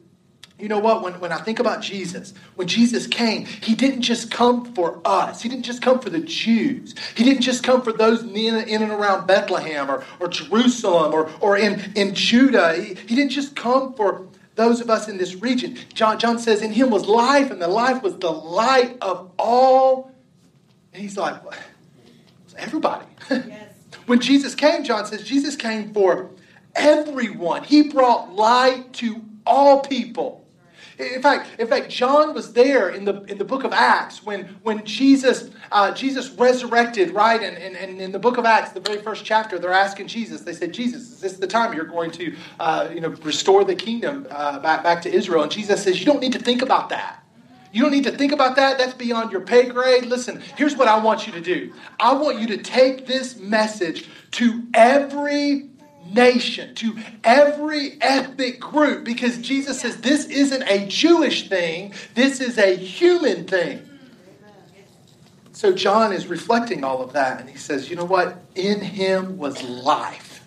you 0.59 0.69
know 0.69 0.79
what? 0.79 1.01
When, 1.01 1.19
when 1.19 1.31
I 1.31 1.37
think 1.37 1.59
about 1.59 1.81
Jesus, 1.81 2.33
when 2.55 2.67
Jesus 2.67 3.07
came, 3.07 3.45
he 3.45 3.75
didn't 3.75 4.03
just 4.03 4.31
come 4.31 4.73
for 4.73 5.01
us. 5.03 5.41
He 5.41 5.49
didn't 5.49 5.65
just 5.65 5.81
come 5.81 5.99
for 5.99 6.09
the 6.09 6.21
Jews. 6.21 6.95
He 7.15 7.23
didn't 7.23 7.41
just 7.41 7.63
come 7.63 7.81
for 7.81 7.91
those 7.91 8.23
in, 8.23 8.35
in 8.35 8.81
and 8.81 8.91
around 8.91 9.25
Bethlehem 9.25 9.89
or, 9.89 10.03
or 10.19 10.27
Jerusalem 10.27 11.13
or, 11.13 11.29
or 11.41 11.57
in, 11.57 11.91
in 11.95 12.13
Judah. 12.13 12.73
He, 12.75 12.93
he 12.93 13.15
didn't 13.15 13.31
just 13.31 13.55
come 13.55 13.93
for 13.95 14.27
those 14.55 14.81
of 14.81 14.89
us 14.89 15.07
in 15.07 15.17
this 15.17 15.35
region. 15.35 15.77
John, 15.93 16.17
John 16.17 16.39
says, 16.39 16.61
In 16.61 16.71
him 16.71 16.89
was 16.89 17.05
life, 17.05 17.51
and 17.51 17.61
the 17.61 17.67
life 17.67 18.01
was 18.01 18.17
the 18.17 18.31
light 18.31 18.97
of 19.01 19.31
all 19.37 20.15
and 20.95 21.03
he's 21.03 21.17
like, 21.17 21.35
everybody. 22.57 23.05
Yes. 23.29 23.73
when 24.05 24.21
Jesus 24.21 24.55
came, 24.55 24.85
John 24.85 25.05
says, 25.05 25.23
Jesus 25.23 25.57
came 25.57 25.93
for 25.93 26.29
everyone. 26.73 27.65
He 27.65 27.89
brought 27.89 28.33
light 28.33 28.93
to 28.93 29.21
all 29.45 29.81
people. 29.81 30.44
In 30.97 31.21
fact, 31.21 31.59
in 31.59 31.67
fact, 31.67 31.89
John 31.89 32.33
was 32.33 32.53
there 32.53 32.89
in 32.89 33.05
the 33.05 33.23
in 33.23 33.37
the 33.37 33.43
book 33.43 33.63
of 33.63 33.73
Acts 33.73 34.23
when 34.23 34.45
when 34.63 34.85
Jesus 34.85 35.49
uh, 35.71 35.91
Jesus 35.91 36.29
resurrected, 36.29 37.11
right? 37.11 37.41
And, 37.41 37.57
and, 37.57 37.75
and 37.75 37.99
in 38.01 38.11
the 38.11 38.19
book 38.19 38.37
of 38.37 38.45
Acts, 38.45 38.71
the 38.71 38.79
very 38.79 39.01
first 39.01 39.25
chapter, 39.25 39.59
they're 39.59 39.73
asking 39.73 40.07
Jesus. 40.07 40.41
They 40.41 40.53
said, 40.53 40.73
"Jesus, 40.73 41.11
is 41.11 41.19
this 41.19 41.33
the 41.33 41.47
time 41.47 41.73
you're 41.73 41.85
going 41.85 42.11
to 42.11 42.35
uh, 42.59 42.89
you 42.93 43.01
know 43.01 43.09
restore 43.23 43.63
the 43.65 43.75
kingdom 43.75 44.27
uh, 44.29 44.59
back 44.59 44.83
back 44.83 45.01
to 45.03 45.13
Israel?" 45.13 45.43
And 45.43 45.51
Jesus 45.51 45.83
says, 45.83 45.99
"You 45.99 46.05
don't 46.05 46.21
need 46.21 46.33
to 46.33 46.39
think 46.39 46.61
about 46.61 46.89
that." 46.89 47.21
You 47.75 47.81
don't 47.81 47.91
need 47.91 48.05
to 48.05 48.11
think 48.11 48.31
about 48.31 48.55
that. 48.55 48.77
That's 48.77 48.93
beyond 48.93 49.33
your 49.33 49.41
pay 49.41 49.67
grade. 49.67 50.05
Listen, 50.05 50.41
here's 50.55 50.77
what 50.77 50.87
I 50.87 50.97
want 50.97 51.27
you 51.27 51.33
to 51.33 51.41
do 51.41 51.73
I 51.99 52.13
want 52.13 52.39
you 52.39 52.47
to 52.47 52.57
take 52.57 53.05
this 53.05 53.37
message 53.37 54.07
to 54.31 54.63
every 54.73 55.71
nation, 56.05 56.75
to 56.75 56.97
every 57.23 57.97
ethnic 58.01 58.59
group, 58.59 59.03
because 59.03 59.37
Jesus 59.39 59.81
says 59.81 59.97
this 59.97 60.25
isn't 60.25 60.63
a 60.63 60.87
Jewish 60.87 61.49
thing, 61.49 61.93
this 62.13 62.39
is 62.39 62.57
a 62.57 62.75
human 62.75 63.45
thing. 63.45 63.89
So 65.51 65.73
John 65.73 66.11
is 66.11 66.27
reflecting 66.27 66.83
all 66.83 67.01
of 67.01 67.13
that, 67.13 67.39
and 67.39 67.49
he 67.49 67.57
says, 67.57 67.89
You 67.89 67.95
know 67.95 68.05
what? 68.05 68.43
In 68.55 68.81
him 68.81 69.37
was 69.37 69.63
life. 69.63 70.43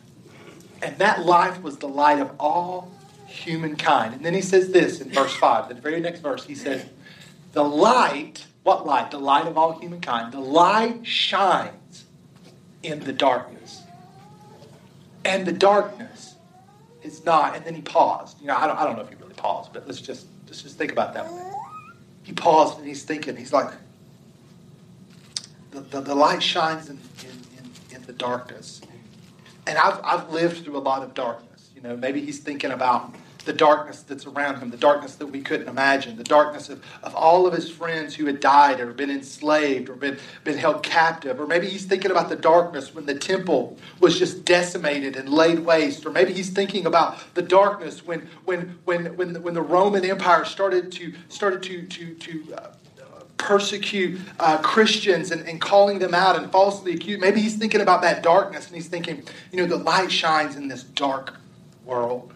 And 0.83 0.97
that 0.99 1.25
life 1.25 1.63
was 1.63 1.79
the 1.79 1.89
light 1.89 2.21
of 2.21 2.31
all 2.39 2.93
humankind. 3.27 4.15
And 4.15 4.25
then 4.25 4.35
he 4.35 4.43
says 4.43 4.71
this 4.71 5.01
in 5.01 5.11
verse 5.11 5.35
5, 5.35 5.69
the 5.69 5.75
very 5.75 6.01
next 6.01 6.21
verse, 6.21 6.45
he 6.45 6.55
says, 6.55 6.85
the 7.53 7.65
light, 7.65 8.47
what 8.63 8.87
light? 8.87 9.11
The 9.11 9.19
light 9.19 9.47
of 9.47 9.57
all 9.57 9.79
humankind. 9.79 10.33
The 10.33 10.41
light 10.41 11.07
shines 11.07 12.05
in 12.83 13.01
the 13.01 13.13
darkness. 13.13 13.78
And 15.29 15.47
the 15.47 15.53
darkness 15.53 16.37
is 17.03 17.25
not. 17.25 17.55
And 17.55 17.65
then 17.65 17.75
he 17.75 17.83
paused. 17.83 18.41
You 18.41 18.47
know, 18.47 18.57
I 18.57 18.67
don't, 18.67 18.79
I 18.79 18.85
don't 18.85 18.97
know 18.97 19.03
if 19.03 19.11
he 19.11 19.15
really 19.17 19.35
paused, 19.35 19.75
but 19.75 19.87
let's 19.87 20.01
just, 20.01 20.27
let's 20.47 20.63
just 20.63 20.79
think 20.79 20.91
about 20.91 21.13
that. 21.13 21.31
He 22.23 22.33
paused 22.33 22.79
and 22.79 22.87
he's 22.87 23.03
thinking, 23.03 23.37
he's 23.37 23.53
like, 23.53 23.71
the, 25.71 25.81
the, 25.81 26.01
the 26.01 26.15
light 26.15 26.43
shines 26.43 26.89
in, 26.89 26.99
in, 27.21 27.31
in, 27.59 27.97
in 27.97 28.03
the 28.07 28.15
darkness. 28.15 28.81
And 29.67 29.77
I've, 29.77 30.01
I've 30.03 30.31
lived 30.31 30.65
through 30.65 30.79
a 30.79 30.81
lot 30.81 31.03
of 31.03 31.13
darkness. 31.13 31.69
You 31.77 31.83
know, 31.83 31.95
maybe 31.95 32.25
he's 32.25 32.39
thinking 32.41 32.71
about 32.71 33.15
the 33.49 33.55
darkness 33.55 34.03
that's 34.03 34.27
around 34.27 34.59
him, 34.59 34.69
the 34.69 34.77
darkness 34.77 35.15
that 35.15 35.27
we 35.27 35.41
couldn't 35.41 35.69
imagine, 35.69 36.19
the 36.19 36.23
darkness 36.23 36.69
of, 36.69 36.85
of 37.03 37.15
all 37.15 37.47
of 37.47 37.55
his 37.55 37.71
friends 37.71 38.15
who 38.15 38.27
had 38.27 38.41
died 38.41 38.79
or 38.79 38.93
been 38.93 39.11
enslaved 39.11 39.89
or 39.89 39.95
been, 39.95 40.19
been 40.45 40.59
held 40.59 40.83
captive. 40.83 41.41
Or 41.41 41.47
maybe 41.47 41.67
he's 41.67 41.87
thinking 41.87 42.11
about 42.11 42.29
the 42.29 42.37
darkness 42.37 42.95
when 42.95 43.07
the 43.07 43.15
temple 43.15 43.79
was 44.01 44.19
just 44.19 44.45
decimated 44.45 45.17
and 45.17 45.31
laid 45.31 45.61
waste. 45.61 46.05
Or 46.05 46.11
maybe 46.11 46.35
he's 46.35 46.51
thinking 46.51 46.85
about 46.85 47.17
the 47.33 47.41
darkness 47.41 48.05
when, 48.05 48.29
when, 48.45 48.79
when, 48.85 49.17
when, 49.17 49.33
the, 49.33 49.41
when 49.41 49.55
the 49.55 49.63
Roman 49.63 50.05
Empire 50.05 50.45
started 50.45 50.93
to, 50.93 51.15
started 51.31 51.63
to, 51.63 51.87
to, 51.87 52.15
to 52.17 52.55
uh, 52.55 52.73
persecute 53.39 54.21
uh, 54.41 54.59
Christians 54.59 55.31
and, 55.31 55.49
and 55.49 55.59
calling 55.59 56.01
them 56.01 56.13
out 56.13 56.37
and 56.37 56.53
falsely 56.53 56.93
accuse. 56.93 57.19
Maybe 57.19 57.41
he's 57.41 57.57
thinking 57.57 57.81
about 57.81 58.03
that 58.03 58.23
darkness 58.23 58.67
and 58.67 58.75
he's 58.75 58.89
thinking, 58.89 59.23
you 59.53 59.57
know, 59.57 59.67
the 59.67 59.83
light 59.83 60.13
shines 60.13 60.55
in 60.55 60.69
this 60.69 60.83
dark 60.83 61.35
world. 61.87 62.35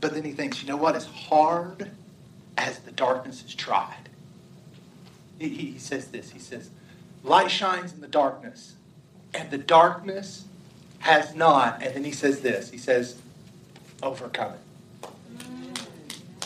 But 0.00 0.14
then 0.14 0.24
he 0.24 0.32
thinks, 0.32 0.62
you 0.62 0.68
know 0.68 0.76
what? 0.76 0.96
As 0.96 1.06
hard 1.06 1.90
as 2.56 2.78
the 2.80 2.92
darkness 2.92 3.44
is 3.44 3.54
tried, 3.54 4.08
he, 5.38 5.48
he 5.48 5.78
says 5.78 6.08
this. 6.08 6.30
He 6.30 6.38
says, 6.38 6.70
light 7.22 7.50
shines 7.50 7.92
in 7.92 8.00
the 8.00 8.08
darkness, 8.08 8.74
and 9.34 9.50
the 9.50 9.58
darkness 9.58 10.44
has 11.00 11.34
not. 11.34 11.82
And 11.82 11.94
then 11.94 12.04
he 12.04 12.12
says 12.12 12.40
this. 12.40 12.70
He 12.70 12.78
says, 12.78 13.20
overcome 14.02 14.54
it. 14.54 14.60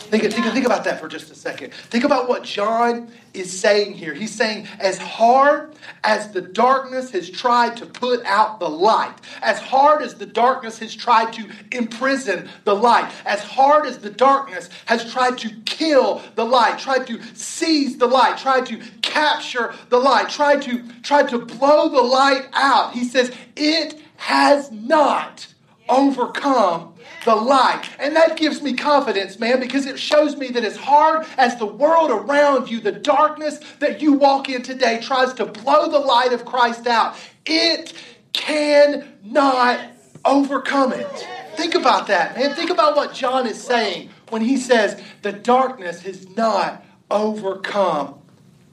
Think, 0.05 0.23
think, 0.31 0.45
think 0.53 0.65
about 0.65 0.83
that 0.83 0.99
for 0.99 1.07
just 1.07 1.31
a 1.31 1.35
second. 1.35 1.73
Think 1.73 2.03
about 2.03 2.29
what 2.29 2.43
John 2.43 3.11
is 3.33 3.59
saying 3.59 3.93
here. 3.93 4.13
He's 4.13 4.33
saying, 4.33 4.67
as 4.79 4.99
hard 4.99 5.73
as 6.03 6.31
the 6.31 6.41
darkness 6.41 7.09
has 7.11 7.29
tried 7.29 7.75
to 7.77 7.87
put 7.87 8.23
out 8.23 8.59
the 8.59 8.69
light, 8.69 9.15
as 9.41 9.59
hard 9.59 10.03
as 10.03 10.13
the 10.13 10.25
darkness 10.27 10.77
has 10.79 10.95
tried 10.95 11.33
to 11.33 11.49
imprison 11.71 12.47
the 12.65 12.75
light, 12.75 13.11
as 13.25 13.41
hard 13.41 13.87
as 13.87 13.97
the 13.97 14.11
darkness 14.11 14.69
has 14.85 15.11
tried 15.11 15.39
to 15.39 15.49
kill 15.65 16.21
the 16.35 16.45
light, 16.45 16.77
tried 16.77 17.07
to 17.07 17.19
seize 17.33 17.97
the 17.97 18.07
light, 18.07 18.37
tried 18.37 18.67
to 18.67 18.77
capture 19.01 19.73
the 19.89 19.97
light, 19.97 20.29
tried 20.29 20.61
to, 20.61 20.83
tried 21.01 21.29
to 21.29 21.39
blow 21.39 21.89
the 21.89 22.01
light 22.01 22.47
out, 22.53 22.93
he 22.93 23.03
says, 23.03 23.31
it 23.55 23.99
has 24.17 24.71
not 24.71 25.47
overcome 25.89 26.93
the 27.25 27.35
light. 27.35 27.83
And 27.99 28.15
that 28.15 28.37
gives 28.37 28.61
me 28.61 28.73
confidence, 28.73 29.39
man, 29.39 29.59
because 29.59 29.85
it 29.85 29.99
shows 29.99 30.35
me 30.35 30.49
that 30.49 30.63
as 30.63 30.77
hard 30.77 31.25
as 31.37 31.57
the 31.57 31.65
world 31.65 32.11
around 32.11 32.69
you, 32.69 32.79
the 32.79 32.91
darkness 32.91 33.59
that 33.79 34.01
you 34.01 34.13
walk 34.13 34.49
in 34.49 34.61
today 34.61 34.99
tries 35.01 35.33
to 35.33 35.45
blow 35.45 35.89
the 35.89 35.99
light 35.99 36.33
of 36.33 36.45
Christ 36.45 36.87
out, 36.87 37.15
it 37.45 37.93
cannot 38.33 39.79
overcome 40.23 40.93
it. 40.93 41.27
Think 41.55 41.75
about 41.75 42.07
that, 42.07 42.35
man. 42.35 42.53
Think 42.53 42.69
about 42.69 42.95
what 42.95 43.13
John 43.13 43.47
is 43.47 43.61
saying 43.61 44.09
when 44.29 44.41
he 44.41 44.57
says 44.57 45.01
the 45.21 45.31
darkness 45.31 46.01
has 46.01 46.27
not 46.35 46.83
overcome 47.09 48.19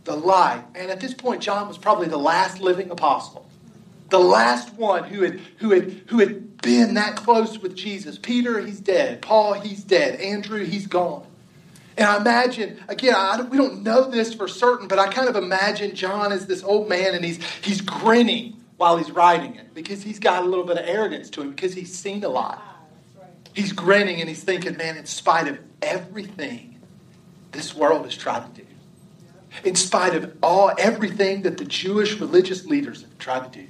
the 0.05 0.17
light. 0.17 0.65
And 0.75 0.91
at 0.91 1.01
this 1.01 1.15
point, 1.15 1.43
John 1.43 1.69
was 1.69 1.79
probably 1.79 2.09
the 2.09 2.19
last 2.19 2.61
living 2.61 2.91
apostle 2.91 3.47
the 4.13 4.19
last 4.19 4.75
one 4.75 5.05
who 5.05 5.23
had, 5.23 5.41
who 5.57 5.71
had, 5.71 6.03
who 6.07 6.19
had 6.19 6.61
been 6.61 6.95
that 6.95 7.17
close 7.17 7.59
with 7.59 7.75
Jesus. 7.75 8.19
Peter, 8.19 8.61
he's 8.61 8.79
dead. 8.79 9.23
Paul, 9.23 9.55
he's 9.55 9.83
dead. 9.83 10.21
Andrew, 10.21 10.65
he's 10.65 10.87
gone. 10.87 11.27
And 11.97 12.07
I 12.07 12.19
imagine, 12.19 12.79
again, 12.89 13.15
I 13.17 13.39
don't, 13.39 13.51
we 13.51 13.57
don't 13.57 13.83
know 13.83 14.11
this 14.11 14.35
for 14.35 14.49
certain, 14.49 14.87
but 14.87 14.99
I 14.99 15.11
kind 15.11 15.29
of 15.29 15.37
imagine 15.37 15.95
John 15.95 16.31
as 16.31 16.47
this 16.47 16.63
old 16.63 16.91
man 16.91 17.15
and 17.15 17.25
he's, 17.25 17.43
he's 17.63 17.81
grinning 17.81 18.63
while 18.77 18.99
he's 18.99 19.11
writing 19.11 19.57
it 19.57 19.75
because 19.75 20.03
he's 20.03 20.19
got 20.19 20.43
a 20.43 20.47
little 20.47 20.65
bit 20.65 20.77
of 20.77 20.87
arrogance 20.87 21.31
to 21.31 21.41
him 21.41 21.51
because 21.51 21.73
he's 21.73 21.93
seen 21.93 22.23
a 22.23 22.29
lot. 22.29 22.63
He's 23.55 23.73
grinning 23.73 24.21
and 24.21 24.29
he's 24.29 24.45
thinking, 24.45 24.77
man, 24.77 24.99
in 24.99 25.07
spite 25.07 25.49
of 25.49 25.59
everything 25.81 26.81
this 27.53 27.75
world 27.75 28.05
has 28.05 28.17
tried 28.17 28.55
to 28.55 28.63
do, 28.63 28.69
in 29.65 29.75
spite 29.75 30.15
of 30.15 30.37
all 30.43 30.73
everything 30.79 31.43
that 31.43 31.57
the 31.57 31.65
Jewish 31.65 32.19
religious 32.21 32.67
leaders 32.67 33.03
have 33.03 33.19
tried 33.19 33.53
to 33.53 33.61
do, 33.61 33.67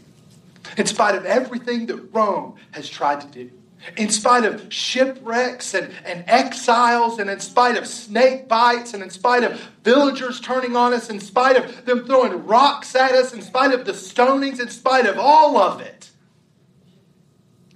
in 0.76 0.86
spite 0.86 1.14
of 1.14 1.24
everything 1.24 1.86
that 1.86 1.96
Rome 2.12 2.54
has 2.72 2.88
tried 2.88 3.20
to 3.20 3.26
do, 3.26 3.50
in 3.96 4.10
spite 4.10 4.44
of 4.44 4.72
shipwrecks 4.72 5.74
and, 5.74 5.92
and 6.04 6.24
exiles, 6.26 7.18
and 7.18 7.28
in 7.28 7.40
spite 7.40 7.76
of 7.76 7.86
snake 7.86 8.48
bites, 8.48 8.94
and 8.94 9.02
in 9.02 9.10
spite 9.10 9.44
of 9.44 9.60
villagers 9.84 10.40
turning 10.40 10.76
on 10.76 10.92
us, 10.92 11.10
in 11.10 11.20
spite 11.20 11.56
of 11.56 11.84
them 11.84 12.06
throwing 12.06 12.46
rocks 12.46 12.94
at 12.94 13.12
us, 13.12 13.32
in 13.32 13.42
spite 13.42 13.72
of 13.72 13.84
the 13.84 13.92
stonings, 13.92 14.60
in 14.60 14.68
spite 14.68 15.06
of 15.06 15.18
all 15.18 15.56
of 15.56 15.80
it, 15.80 16.10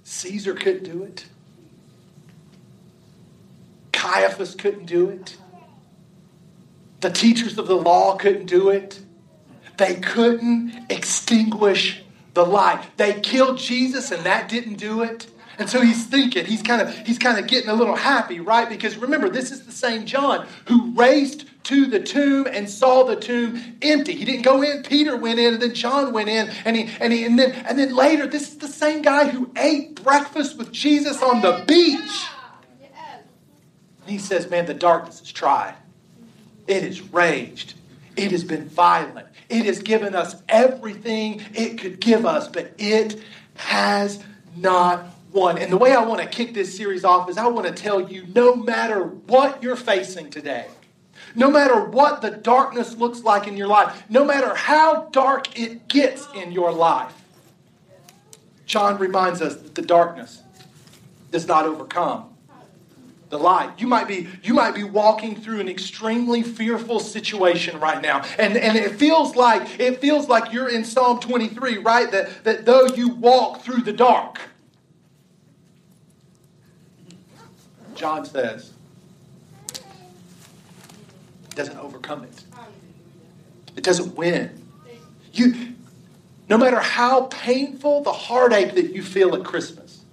Caesar 0.03 0.53
couldn't 0.53 0.83
do 0.83 1.03
it. 1.03 1.25
Caiaphas 3.91 4.55
couldn't 4.55 4.85
do 4.85 5.09
it. 5.09 5.37
The 7.01 7.09
teachers 7.09 7.57
of 7.57 7.67
the 7.67 7.75
law 7.75 8.15
couldn't 8.15 8.45
do 8.45 8.69
it. 8.69 8.99
They 9.77 9.95
couldn't 9.95 10.85
extinguish 10.89 12.03
the 12.37 12.45
lie. 12.45 12.85
They 12.97 13.19
killed 13.19 13.57
Jesus 13.57 14.11
and 14.11 14.23
that 14.25 14.47
didn't 14.47 14.75
do 14.75 15.01
it. 15.01 15.27
And 15.59 15.67
so 15.67 15.81
he's 15.81 16.05
thinking, 16.05 16.45
he's 16.45 16.61
kind 16.61 16.83
of 16.83 16.95
he's 16.95 17.17
kind 17.17 17.39
of 17.39 17.47
getting 17.47 17.71
a 17.71 17.73
little 17.73 17.95
happy, 17.95 18.39
right? 18.39 18.69
Because 18.69 18.95
remember, 18.95 19.27
this 19.27 19.51
is 19.51 19.65
the 19.65 19.71
same 19.71 20.05
John 20.05 20.45
who 20.65 20.91
raced 20.91 21.45
to 21.63 21.87
the 21.87 21.99
tomb 21.99 22.45
and 22.45 22.69
saw 22.69 23.03
the 23.03 23.15
tomb 23.15 23.59
empty. 23.81 24.13
He 24.13 24.23
didn't 24.23 24.43
go 24.43 24.61
in, 24.61 24.83
Peter 24.83 25.17
went 25.17 25.39
in, 25.39 25.55
and 25.55 25.61
then 25.61 25.73
John 25.73 26.13
went 26.13 26.29
in, 26.29 26.49
and 26.63 26.75
he 26.75 26.89
and 27.01 27.11
he 27.11 27.25
and 27.25 27.39
then 27.39 27.53
and 27.67 27.77
then 27.77 27.95
later, 27.95 28.27
this 28.27 28.49
is 28.49 28.59
the 28.59 28.67
same 28.67 29.01
guy 29.01 29.27
who 29.29 29.51
ate 29.57 30.01
breakfast 30.03 30.59
with 30.59 30.71
Jesus 30.71 31.23
on 31.23 31.41
the 31.41 31.63
beach. 31.67 32.25
And 34.01 34.11
he 34.11 34.19
says, 34.19 34.47
Man, 34.47 34.67
the 34.67 34.75
darkness 34.75 35.21
is 35.21 35.31
tried. 35.31 35.73
It 36.67 36.83
is 36.83 37.01
raged. 37.11 37.73
It 38.17 38.31
has 38.31 38.43
been 38.43 38.67
violent. 38.67 39.27
It 39.47 39.65
has 39.65 39.79
given 39.79 40.15
us 40.15 40.41
everything 40.49 41.41
it 41.53 41.79
could 41.79 41.99
give 41.99 42.25
us, 42.25 42.47
but 42.47 42.73
it 42.77 43.21
has 43.55 44.21
not 44.55 45.05
won. 45.31 45.57
And 45.57 45.71
the 45.71 45.77
way 45.77 45.93
I 45.93 46.03
want 46.03 46.21
to 46.21 46.27
kick 46.27 46.53
this 46.53 46.75
series 46.75 47.05
off 47.05 47.29
is 47.29 47.37
I 47.37 47.47
want 47.47 47.67
to 47.67 47.73
tell 47.73 48.11
you 48.11 48.25
no 48.33 48.55
matter 48.55 49.03
what 49.03 49.61
you're 49.61 49.75
facing 49.75 50.29
today, 50.31 50.67
no 51.35 51.51
matter 51.51 51.85
what 51.85 52.21
the 52.21 52.31
darkness 52.31 52.97
looks 52.97 53.21
like 53.21 53.47
in 53.47 53.55
your 53.55 53.67
life, 53.67 54.03
no 54.09 54.25
matter 54.25 54.55
how 54.55 55.09
dark 55.11 55.57
it 55.57 55.87
gets 55.87 56.27
in 56.33 56.51
your 56.51 56.71
life, 56.71 57.13
John 58.65 58.97
reminds 58.97 59.41
us 59.41 59.55
that 59.55 59.75
the 59.75 59.81
darkness 59.81 60.41
does 61.31 61.47
not 61.47 61.65
overcome 61.65 62.36
the 63.29 63.37
light. 63.37 63.79
You 63.79 63.87
might 63.87 64.07
be 64.07 64.27
you 64.43 64.53
might 64.53 64.73
be 64.73 64.83
walking 64.83 65.35
through 65.35 65.59
an 65.59 65.67
extremely 65.67 66.43
fearful 66.43 66.99
situation 66.99 67.79
right 67.79 68.01
now. 68.01 68.23
And, 68.37 68.55
and 68.57 68.77
it 68.77 68.95
feels 68.95 69.35
like 69.35 69.79
it 69.79 69.99
feels 69.99 70.27
like 70.27 70.53
you're 70.53 70.69
in 70.69 70.85
Psalm 70.85 71.19
23, 71.19 71.79
right? 71.79 72.09
That, 72.11 72.43
that 72.43 72.65
though 72.65 72.85
you 72.85 73.09
walk 73.09 73.61
through 73.61 73.81
the 73.81 73.93
dark. 73.93 74.39
John 77.95 78.25
says, 78.25 78.73
it 79.71 79.81
doesn't 81.55 81.77
overcome 81.77 82.23
it. 82.23 82.43
It 83.75 83.83
doesn't 83.83 84.15
win. 84.15 84.63
You 85.33 85.73
no 86.49 86.57
matter 86.57 86.79
how 86.79 87.23
painful 87.25 88.03
the 88.03 88.13
heartache 88.13 88.73
that 88.75 88.93
you 88.93 89.03
feel 89.03 89.35
at 89.35 89.43
Christmas, 89.43 90.05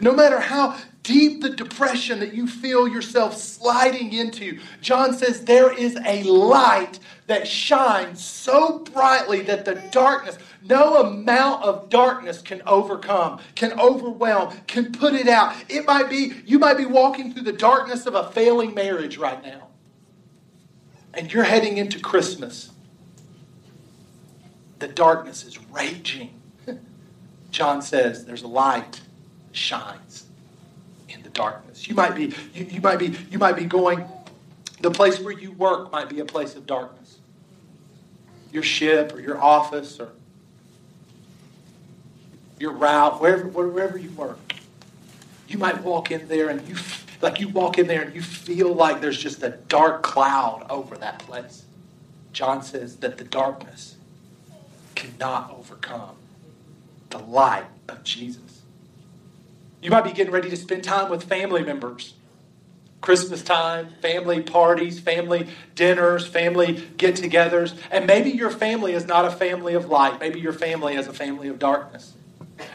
no 0.00 0.12
matter 0.12 0.40
how 0.40 0.78
deep 1.06 1.40
the 1.40 1.50
depression 1.50 2.18
that 2.18 2.34
you 2.34 2.48
feel 2.48 2.88
yourself 2.88 3.36
sliding 3.36 4.12
into, 4.12 4.58
John 4.80 5.14
says 5.14 5.44
there 5.44 5.72
is 5.72 5.96
a 6.04 6.24
light 6.24 6.98
that 7.28 7.46
shines 7.46 8.22
so 8.22 8.80
brightly 8.80 9.42
that 9.42 9.64
the 9.64 9.76
darkness, 9.92 10.36
no 10.62 10.96
amount 10.96 11.62
of 11.62 11.88
darkness 11.88 12.42
can 12.42 12.60
overcome, 12.66 13.40
can 13.54 13.78
overwhelm, 13.78 14.52
can 14.66 14.90
put 14.90 15.14
it 15.14 15.28
out. 15.28 15.54
It 15.68 15.86
might 15.86 16.10
be, 16.10 16.32
you 16.44 16.58
might 16.58 16.76
be 16.76 16.86
walking 16.86 17.32
through 17.32 17.44
the 17.44 17.52
darkness 17.52 18.06
of 18.06 18.16
a 18.16 18.32
failing 18.32 18.74
marriage 18.74 19.16
right 19.16 19.42
now. 19.44 19.68
And 21.14 21.32
you're 21.32 21.44
heading 21.44 21.78
into 21.78 22.00
Christmas. 22.00 22.72
The 24.80 24.88
darkness 24.88 25.44
is 25.44 25.56
raging. 25.70 26.40
John 27.52 27.80
says 27.80 28.24
there's 28.24 28.42
a 28.42 28.48
light 28.48 29.00
that 29.46 29.56
shines 29.56 30.25
darkness. 31.36 31.86
You 31.86 31.94
might 31.94 32.16
be, 32.16 32.34
you, 32.52 32.64
you 32.64 32.80
might 32.80 32.98
be, 32.98 33.16
you 33.30 33.38
might 33.38 33.54
be 33.54 33.64
going, 33.64 34.04
the 34.80 34.90
place 34.90 35.20
where 35.20 35.32
you 35.32 35.52
work 35.52 35.92
might 35.92 36.08
be 36.08 36.18
a 36.20 36.24
place 36.24 36.56
of 36.56 36.66
darkness. 36.66 37.18
Your 38.52 38.64
ship 38.64 39.14
or 39.14 39.20
your 39.20 39.40
office 39.40 40.00
or 40.00 40.12
your 42.58 42.72
route, 42.72 43.20
wherever, 43.20 43.46
wherever 43.46 43.98
you 43.98 44.10
work. 44.10 44.38
You 45.46 45.58
might 45.58 45.82
walk 45.82 46.10
in 46.10 46.26
there 46.26 46.48
and 46.48 46.66
you, 46.66 46.76
like 47.20 47.38
you 47.38 47.48
walk 47.48 47.78
in 47.78 47.86
there 47.86 48.02
and 48.02 48.14
you 48.14 48.22
feel 48.22 48.74
like 48.74 49.00
there's 49.00 49.18
just 49.18 49.42
a 49.42 49.50
dark 49.68 50.02
cloud 50.02 50.66
over 50.68 50.96
that 50.96 51.20
place. 51.20 51.64
John 52.32 52.62
says 52.62 52.96
that 52.96 53.18
the 53.18 53.24
darkness 53.24 53.96
cannot 54.94 55.54
overcome 55.56 56.16
the 57.10 57.18
light 57.18 57.66
of 57.88 58.02
Jesus. 58.02 58.55
You 59.86 59.92
might 59.92 60.02
be 60.02 60.10
getting 60.10 60.32
ready 60.32 60.50
to 60.50 60.56
spend 60.56 60.82
time 60.82 61.08
with 61.10 61.22
family 61.22 61.62
members. 61.62 62.14
Christmas 63.00 63.40
time, 63.40 63.90
family 64.02 64.42
parties, 64.42 64.98
family 64.98 65.46
dinners, 65.76 66.26
family 66.26 66.84
get 66.96 67.14
togethers. 67.14 67.78
And 67.92 68.04
maybe 68.04 68.30
your 68.30 68.50
family 68.50 68.94
is 68.94 69.06
not 69.06 69.26
a 69.26 69.30
family 69.30 69.74
of 69.74 69.86
light. 69.86 70.18
Maybe 70.18 70.40
your 70.40 70.52
family 70.52 70.96
is 70.96 71.06
a 71.06 71.12
family 71.12 71.46
of 71.46 71.60
darkness 71.60 72.14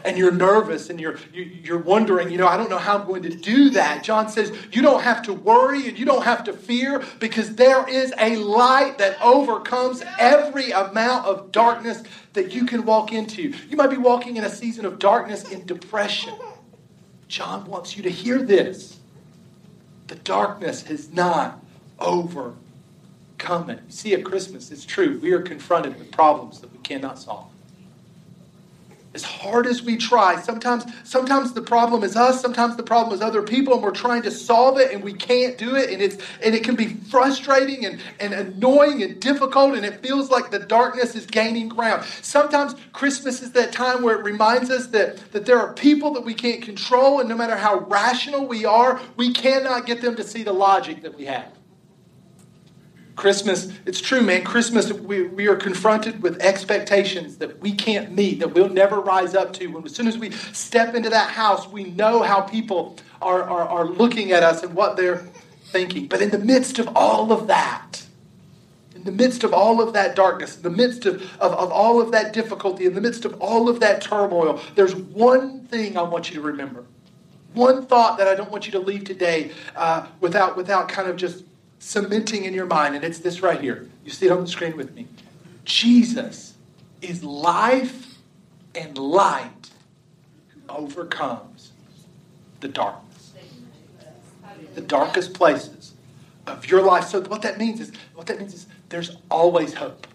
and 0.06 0.16
you're 0.16 0.32
nervous 0.32 0.88
and 0.88 1.00
you're 1.00 1.16
you're 1.34 1.76
wondering 1.76 2.30
you 2.30 2.38
know 2.38 2.46
i 2.46 2.56
don't 2.56 2.70
know 2.70 2.78
how 2.78 2.96
i'm 2.96 3.04
going 3.04 3.22
to 3.22 3.30
do 3.30 3.70
that 3.70 4.04
john 4.04 4.28
says 4.28 4.52
you 4.70 4.80
don't 4.80 5.02
have 5.02 5.22
to 5.22 5.32
worry 5.32 5.88
and 5.88 5.98
you 5.98 6.04
don't 6.04 6.22
have 6.22 6.44
to 6.44 6.52
fear 6.52 7.02
because 7.18 7.56
there 7.56 7.88
is 7.88 8.14
a 8.20 8.36
light 8.36 8.96
that 8.98 9.20
overcomes 9.20 10.04
every 10.20 10.70
amount 10.70 11.26
of 11.26 11.50
darkness 11.50 12.04
that 12.34 12.52
you 12.52 12.64
can 12.64 12.84
walk 12.84 13.12
into 13.12 13.52
you 13.68 13.76
might 13.76 13.90
be 13.90 13.96
walking 13.96 14.36
in 14.36 14.44
a 14.44 14.50
season 14.50 14.86
of 14.86 15.00
darkness 15.00 15.50
in 15.50 15.66
depression 15.66 16.32
john 17.32 17.64
wants 17.64 17.96
you 17.96 18.02
to 18.02 18.10
hear 18.10 18.42
this. 18.42 19.00
The 20.08 20.16
darkness 20.16 20.82
has 20.82 21.10
not 21.10 21.64
overcome 21.98 23.70
it. 23.70 23.80
You 23.86 23.92
see 23.92 24.12
at 24.12 24.22
christmas 24.22 24.70
it's 24.70 24.84
true. 24.84 25.18
We 25.22 25.32
are 25.32 25.40
confronted 25.40 25.98
with 25.98 26.12
problems 26.12 26.60
that 26.60 26.70
we 26.70 26.78
cannot 26.80 27.18
solve 27.18 27.51
as 29.14 29.22
hard 29.22 29.66
as 29.66 29.82
we 29.82 29.96
try 29.96 30.40
sometimes 30.40 30.84
sometimes 31.04 31.52
the 31.52 31.60
problem 31.60 32.02
is 32.02 32.16
us 32.16 32.40
sometimes 32.40 32.76
the 32.76 32.82
problem 32.82 33.14
is 33.14 33.20
other 33.20 33.42
people 33.42 33.74
and 33.74 33.82
we're 33.82 33.90
trying 33.90 34.22
to 34.22 34.30
solve 34.30 34.78
it 34.78 34.92
and 34.92 35.02
we 35.02 35.12
can't 35.12 35.58
do 35.58 35.76
it 35.76 35.90
and 35.90 36.00
it's 36.00 36.16
and 36.42 36.54
it 36.54 36.64
can 36.64 36.74
be 36.74 36.94
frustrating 37.10 37.84
and, 37.84 38.00
and 38.20 38.32
annoying 38.32 39.02
and 39.02 39.20
difficult 39.20 39.74
and 39.74 39.84
it 39.84 40.02
feels 40.02 40.30
like 40.30 40.50
the 40.50 40.58
darkness 40.58 41.14
is 41.14 41.26
gaining 41.26 41.68
ground. 41.68 42.04
Sometimes 42.22 42.74
christmas 42.92 43.42
is 43.42 43.52
that 43.52 43.72
time 43.72 44.02
where 44.02 44.18
it 44.18 44.24
reminds 44.24 44.70
us 44.70 44.88
that 44.88 45.32
that 45.32 45.46
there 45.46 45.58
are 45.58 45.72
people 45.74 46.12
that 46.14 46.24
we 46.24 46.34
can't 46.34 46.62
control 46.62 47.20
and 47.20 47.28
no 47.28 47.36
matter 47.36 47.56
how 47.56 47.80
rational 47.80 48.46
we 48.46 48.64
are 48.64 49.00
we 49.16 49.32
cannot 49.32 49.86
get 49.86 50.00
them 50.00 50.16
to 50.16 50.24
see 50.24 50.42
the 50.42 50.52
logic 50.52 51.02
that 51.02 51.16
we 51.16 51.24
have 51.26 51.52
Christmas, 53.16 53.70
it's 53.84 54.00
true, 54.00 54.22
man. 54.22 54.42
Christmas, 54.42 54.92
we, 54.92 55.24
we 55.24 55.46
are 55.46 55.56
confronted 55.56 56.22
with 56.22 56.40
expectations 56.40 57.36
that 57.36 57.60
we 57.60 57.72
can't 57.72 58.12
meet, 58.12 58.40
that 58.40 58.54
we'll 58.54 58.70
never 58.70 59.00
rise 59.00 59.34
up 59.34 59.52
to. 59.54 59.66
When, 59.66 59.84
as 59.84 59.94
soon 59.94 60.08
as 60.08 60.16
we 60.16 60.30
step 60.30 60.94
into 60.94 61.10
that 61.10 61.30
house, 61.30 61.68
we 61.68 61.84
know 61.84 62.22
how 62.22 62.40
people 62.40 62.96
are, 63.20 63.42
are, 63.42 63.68
are 63.68 63.84
looking 63.84 64.32
at 64.32 64.42
us 64.42 64.62
and 64.62 64.74
what 64.74 64.96
they're 64.96 65.26
thinking. 65.66 66.06
But 66.06 66.22
in 66.22 66.30
the 66.30 66.38
midst 66.38 66.78
of 66.78 66.88
all 66.96 67.32
of 67.32 67.48
that, 67.48 68.06
in 68.94 69.04
the 69.04 69.12
midst 69.12 69.44
of 69.44 69.52
all 69.52 69.82
of 69.82 69.92
that 69.92 70.16
darkness, 70.16 70.56
in 70.56 70.62
the 70.62 70.70
midst 70.70 71.04
of, 71.04 71.22
of, 71.40 71.52
of 71.52 71.70
all 71.70 72.00
of 72.00 72.12
that 72.12 72.32
difficulty, 72.32 72.86
in 72.86 72.94
the 72.94 73.00
midst 73.00 73.24
of 73.24 73.38
all 73.40 73.68
of 73.68 73.80
that 73.80 74.00
turmoil, 74.00 74.60
there's 74.74 74.94
one 74.94 75.66
thing 75.66 75.98
I 75.98 76.02
want 76.02 76.30
you 76.30 76.36
to 76.36 76.42
remember. 76.42 76.84
One 77.52 77.84
thought 77.84 78.16
that 78.18 78.28
I 78.28 78.34
don't 78.34 78.50
want 78.50 78.64
you 78.64 78.72
to 78.72 78.78
leave 78.78 79.04
today 79.04 79.50
uh, 79.76 80.06
without, 80.20 80.56
without 80.56 80.88
kind 80.88 81.08
of 81.08 81.16
just 81.16 81.44
cementing 81.82 82.44
in 82.44 82.54
your 82.54 82.66
mind, 82.66 82.94
and 82.94 83.04
it's 83.04 83.18
this 83.18 83.42
right 83.42 83.60
here. 83.60 83.88
You 84.04 84.10
see 84.12 84.26
it 84.26 84.32
on 84.32 84.42
the 84.42 84.46
screen 84.46 84.76
with 84.76 84.94
me. 84.94 85.08
Jesus 85.64 86.54
is 87.00 87.24
life 87.24 88.18
and 88.74 88.96
light 88.96 89.70
who 90.48 90.60
overcomes 90.68 91.72
the 92.60 92.68
darkness. 92.68 93.32
The 94.74 94.80
darkest 94.80 95.34
places 95.34 95.92
of 96.46 96.66
your 96.66 96.82
life. 96.82 97.04
So 97.04 97.20
what 97.22 97.42
that 97.42 97.58
means 97.58 97.80
is 97.80 97.92
what 98.14 98.26
that 98.28 98.38
means 98.38 98.54
is 98.54 98.66
there's 98.88 99.16
always 99.28 99.74
hope. 99.74 100.06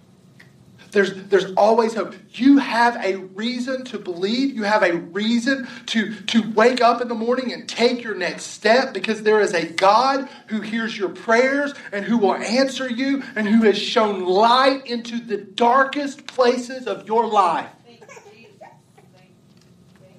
There's, 0.92 1.14
there's 1.26 1.54
always 1.54 1.94
hope. 1.94 2.16
You 2.34 2.58
have 2.60 2.96
a 3.04 3.18
reason 3.18 3.84
to 3.86 4.00
believe. 4.00 4.56
You 4.56 4.64
have 4.64 4.84
a 4.84 4.98
reason 4.98 5.68
to, 5.88 6.16
to 6.16 6.50
wake 6.52 6.82
up 6.82 7.02
in 7.02 7.08
the 7.08 7.16
morning 7.16 7.52
and 7.52 7.68
take 7.68 8.04
your 8.04 8.16
next 8.16 8.46
step 8.46 8.94
because 8.94 9.24
there 9.24 9.42
is 9.42 9.54
a 9.54 9.66
God 9.66 10.30
who 10.48 10.62
hears 10.62 10.98
your 10.98 11.10
prayers 11.10 11.74
and 11.92 12.06
who 12.06 12.18
will 12.18 12.36
answer 12.36 12.90
you 12.90 13.24
and 13.36 13.48
who 13.48 13.64
has 13.64 13.78
shown 13.78 14.26
light 14.26 14.86
into 14.88 15.20
the 15.20 15.38
darkest 15.38 16.26
places 16.28 16.88
of 16.88 17.08
your 17.08 17.28
life. 17.28 17.70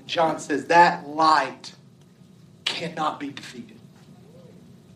John 0.07 0.39
says 0.39 0.67
that 0.67 1.07
light 1.07 1.75
cannot 2.65 3.21
be 3.21 3.31
defeated. 3.31 3.79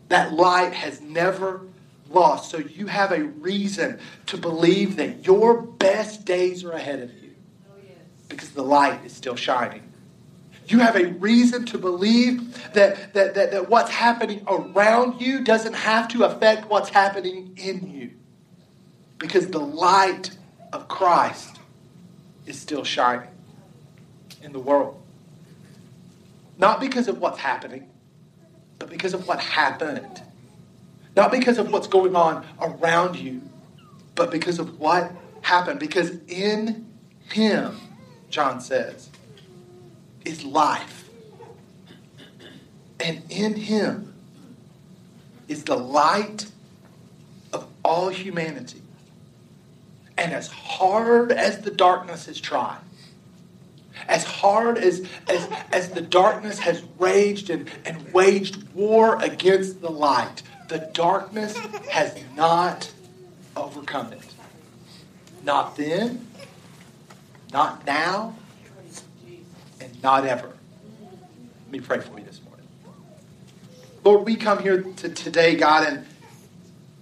That 0.09 0.33
light 0.33 0.73
has 0.73 1.01
never 1.01 1.61
lost. 2.09 2.51
So 2.51 2.57
you 2.57 2.87
have 2.87 3.11
a 3.11 3.23
reason 3.23 3.99
to 4.27 4.37
believe 4.37 4.97
that 4.97 5.25
your 5.25 5.61
best 5.61 6.25
days 6.25 6.63
are 6.63 6.71
ahead 6.71 6.99
of 6.99 7.13
you 7.21 7.31
because 8.29 8.51
the 8.51 8.63
light 8.63 9.03
is 9.05 9.13
still 9.13 9.35
shining. 9.35 9.91
You 10.67 10.79
have 10.79 10.95
a 10.95 11.05
reason 11.05 11.65
to 11.67 11.77
believe 11.77 12.73
that, 12.73 13.13
that, 13.13 13.33
that, 13.35 13.51
that 13.51 13.69
what's 13.69 13.91
happening 13.91 14.43
around 14.47 15.19
you 15.19 15.43
doesn't 15.43 15.73
have 15.73 16.07
to 16.09 16.23
affect 16.23 16.69
what's 16.69 16.89
happening 16.89 17.53
in 17.57 17.91
you 17.91 18.11
because 19.17 19.47
the 19.47 19.59
light 19.59 20.31
of 20.71 20.87
Christ 20.87 21.59
is 22.45 22.59
still 22.59 22.83
shining 22.83 23.29
in 24.41 24.53
the 24.53 24.59
world. 24.59 25.01
Not 26.57 26.79
because 26.79 27.07
of 27.07 27.19
what's 27.19 27.39
happening, 27.39 27.89
but 28.79 28.89
because 28.89 29.13
of 29.13 29.27
what 29.27 29.39
happened 29.39 30.21
not 31.15 31.31
because 31.31 31.57
of 31.57 31.71
what's 31.71 31.87
going 31.87 32.15
on 32.15 32.45
around 32.59 33.15
you, 33.15 33.41
but 34.15 34.31
because 34.31 34.59
of 34.59 34.79
what 34.79 35.11
happened. 35.41 35.79
Because 35.79 36.17
in 36.27 36.87
Him, 37.29 37.79
John 38.29 38.61
says, 38.61 39.09
is 40.25 40.43
life. 40.43 41.09
And 42.99 43.21
in 43.29 43.55
Him 43.55 44.13
is 45.47 45.63
the 45.65 45.75
light 45.75 46.47
of 47.51 47.67
all 47.83 48.09
humanity. 48.09 48.81
And 50.17 50.31
as 50.31 50.47
hard 50.47 51.31
as 51.31 51.61
the 51.61 51.71
darkness 51.71 52.27
has 52.27 52.39
tried, 52.39 52.79
as 54.07 54.23
hard 54.23 54.77
as, 54.77 55.07
as, 55.27 55.49
as 55.71 55.89
the 55.89 56.01
darkness 56.01 56.59
has 56.59 56.83
raged 56.99 57.49
and, 57.49 57.69
and 57.85 58.11
waged 58.13 58.63
war 58.73 59.21
against 59.21 59.81
the 59.81 59.89
light, 59.89 60.43
the 60.67 60.89
darkness 60.93 61.57
has 61.89 62.17
not 62.35 62.91
overcome 63.55 64.13
it. 64.13 64.33
Not 65.43 65.75
then, 65.75 66.27
not 67.51 67.85
now, 67.85 68.35
and 69.81 70.01
not 70.01 70.25
ever. 70.25 70.47
Let 70.47 71.71
me 71.71 71.79
pray 71.79 71.99
for 71.99 72.17
you 72.17 72.25
this 72.25 72.41
morning. 72.43 72.65
Lord, 74.03 74.25
we 74.25 74.35
come 74.35 74.59
here 74.59 74.81
to 74.81 75.09
today, 75.09 75.55
God, 75.55 75.87
and 75.87 76.05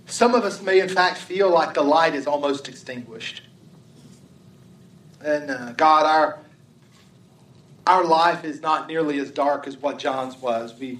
some 0.05 0.35
of 0.35 0.43
us 0.43 0.61
may 0.61 0.79
in 0.79 0.89
fact 0.89 1.17
feel 1.17 1.49
like 1.49 1.73
the 1.73 1.83
light 1.83 2.15
is 2.15 2.27
almost 2.27 2.67
extinguished. 2.67 3.43
And 5.23 5.51
uh, 5.51 5.71
God, 5.73 6.05
our 6.05 6.39
our 7.87 8.03
life 8.03 8.43
is 8.43 8.61
not 8.61 8.87
nearly 8.87 9.19
as 9.19 9.31
dark 9.31 9.67
as 9.67 9.77
what 9.77 9.97
John's 9.97 10.35
was. 10.37 10.77
We 10.79 10.99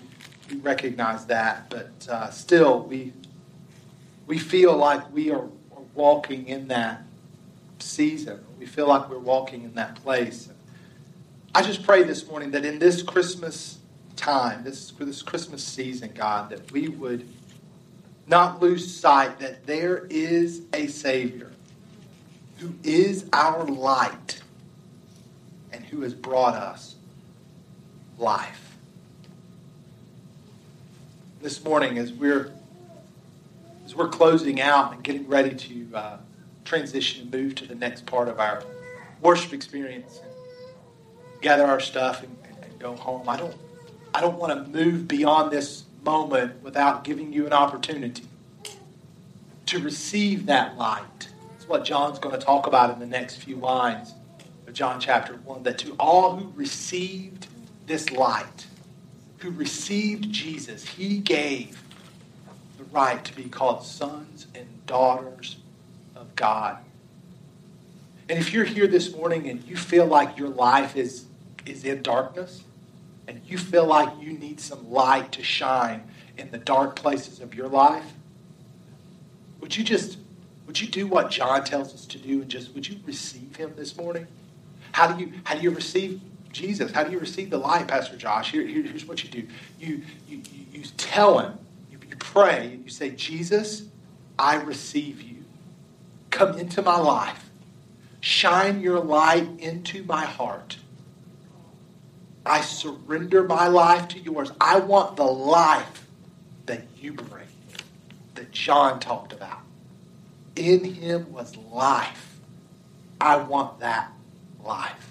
we 0.52 0.60
recognize 0.60 1.26
that, 1.28 1.70
but 1.70 2.08
uh, 2.10 2.30
still, 2.30 2.82
we 2.82 3.14
we 4.28 4.38
feel 4.38 4.76
like 4.76 5.12
we 5.12 5.32
are, 5.32 5.44
are 5.76 5.84
walking 5.94 6.48
in 6.48 6.68
that 6.70 7.04
season. 7.80 8.40
We 8.60 8.66
feel 8.66 8.88
like 8.88 9.10
we're 9.10 9.20
walking 9.20 9.64
in 9.64 9.74
that 9.76 9.96
place. 9.96 10.50
I 11.54 11.62
just 11.64 11.84
pray 11.84 12.04
this 12.04 12.28
morning 12.28 12.52
that 12.52 12.64
in 12.66 12.80
this 12.80 13.02
Christmas 13.02 13.80
time, 14.16 14.64
this 14.64 14.92
this 14.92 15.22
Christmas 15.22 15.64
season, 15.64 16.12
God, 16.14 16.50
that 16.50 16.72
we 16.72 16.88
would 16.88 17.28
not 18.28 18.62
lose 18.62 18.94
sight 18.94 19.40
that 19.40 19.66
there 19.66 20.06
is 20.10 20.62
a 20.74 20.88
Savior 20.88 21.52
who 22.58 22.74
is 22.84 23.26
our 23.34 23.66
light 23.66 24.42
and 25.74 25.84
who 25.84 26.02
has 26.02 26.14
brought 26.14 26.54
us 26.54 26.96
life 28.18 28.71
this 31.42 31.64
morning 31.64 31.98
as 31.98 32.14
we're 32.14 32.52
as 33.86 33.96
we're 33.96 34.10
closing 34.10 34.62
out 34.62 34.94
and 34.94 35.04
getting 35.04 35.28
ready 35.28 35.56
to 35.56 35.88
uh, 35.96 36.18
transition 36.64 37.24
and 37.24 37.32
move 37.34 37.56
to 37.56 37.66
the 37.66 37.76
next 37.76 38.06
part 38.06 38.28
of 38.28 38.40
our 38.40 38.64
worship 39.22 39.52
experience 39.52 40.20
and 40.24 41.42
gather 41.42 41.66
our 41.66 41.80
stuff 41.80 42.24
and, 42.24 42.36
and 42.62 42.80
go 42.80 42.96
home. 42.96 43.28
I 43.28 43.38
don't 43.38 43.56
I 44.14 44.22
don't 44.22 44.38
want 44.38 44.54
to 44.54 44.72
move 44.72 45.08
beyond 45.08 45.52
this 45.52 45.86
moment 46.04 46.62
without 46.62 47.04
giving 47.04 47.34
you 47.34 47.46
an 47.48 47.54
opportunity 47.54 48.24
to 49.68 49.80
receive 49.80 50.46
that 50.48 50.78
light. 50.78 51.30
That's 51.54 51.68
what 51.68 51.86
John's 51.86 52.20
going 52.20 52.38
to 52.38 52.46
talk 52.46 52.68
about 52.68 52.94
in 52.94 53.00
the 53.00 53.06
next 53.06 53.38
few 53.38 53.56
lines 53.56 54.14
of 54.68 54.74
John 54.74 55.00
chapter 55.00 55.34
1 55.34 55.64
that 55.64 55.78
to 55.80 55.96
all 56.00 56.36
who 56.36 56.52
received 56.56 57.48
this 57.88 58.12
light 58.12 58.68
who 59.42 59.50
received 59.52 60.32
Jesus, 60.32 60.86
he 60.86 61.18
gave 61.18 61.82
the 62.78 62.84
right 62.86 63.24
to 63.26 63.36
be 63.36 63.44
called 63.44 63.84
sons 63.84 64.48
and 64.54 64.68
daughters 64.86 65.58
of 66.16 66.36
God. 66.36 66.78
And 68.30 68.38
if 68.38 68.54
you're 68.54 68.66
here 68.66 68.88
this 68.88 69.14
morning 69.14 69.50
and 69.50 69.64
you 69.64 69.76
feel 69.76 70.06
like 70.06 70.38
your 70.38 70.50
life 70.50 70.96
is, 70.96 71.26
is 71.66 71.84
in 71.84 72.02
darkness, 72.02 72.64
and 73.28 73.42
you 73.46 73.58
feel 73.58 73.86
like 73.86 74.10
you 74.22 74.34
need 74.34 74.60
some 74.60 74.92
light 74.92 75.32
to 75.34 75.44
shine 75.44 76.04
in 76.38 76.52
the 76.52 76.58
dark 76.58 76.96
places 76.96 77.40
of 77.40 77.56
your 77.56 77.68
life, 77.68 78.14
would 79.60 79.76
you 79.76 79.84
just 79.84 80.18
would 80.68 80.80
you 80.80 80.88
do 80.88 81.08
what 81.08 81.30
John 81.30 81.64
tells 81.64 81.94
us 81.94 82.06
to 82.06 82.18
do 82.18 82.42
and 82.42 82.50
just 82.50 82.74
would 82.74 82.88
you 82.88 83.00
receive 83.06 83.56
him 83.56 83.74
this 83.76 83.98
morning? 83.98 84.28
How 84.92 85.12
do 85.12 85.24
you 85.24 85.34
how 85.44 85.56
do 85.56 85.62
you 85.62 85.72
receive 85.72 86.22
Jesus? 86.52 86.92
How 86.92 87.04
do 87.04 87.12
you 87.12 87.20
receive 87.20 87.50
the 87.50 87.58
light, 87.58 87.88
Pastor 87.88 88.18
Josh? 88.18 88.52
Here, 88.52 88.66
here, 88.66 88.84
here's 88.84 89.06
what 89.06 89.24
you 89.24 89.30
do. 89.30 89.48
You, 89.80 90.02
you, 90.28 90.42
you 90.74 90.84
tell 90.98 91.40
him, 91.40 91.58
you, 91.92 91.98
you 92.10 92.16
pray, 92.18 92.80
you 92.84 92.90
say, 92.90 93.12
Jesus, 93.12 93.84
I 94.38 94.56
receive 94.56 95.22
you. 95.22 95.44
Come 96.30 96.58
into 96.58 96.82
my 96.82 96.98
life. 96.98 97.50
Shine 98.20 98.82
your 98.82 99.00
light 99.00 99.48
into 99.60 100.04
my 100.04 100.26
heart. 100.26 100.78
I 102.46 102.62
surrender 102.62 103.44
my 103.44 103.68
life 103.68 104.08
to 104.10 104.20
yours. 104.20 104.52
I 104.60 104.80
want 104.80 105.16
the 105.16 105.24
life 105.24 106.08
that 106.66 106.84
you 106.98 107.14
bring, 107.14 107.48
that 108.36 108.52
John 108.52 109.00
talked 109.00 109.34
about. 109.34 109.60
In 110.56 110.84
him 110.84 111.32
was 111.32 111.56
life. 111.56 112.40
I 113.20 113.38
want 113.38 113.80
that 113.80 114.12
life. 114.64 115.11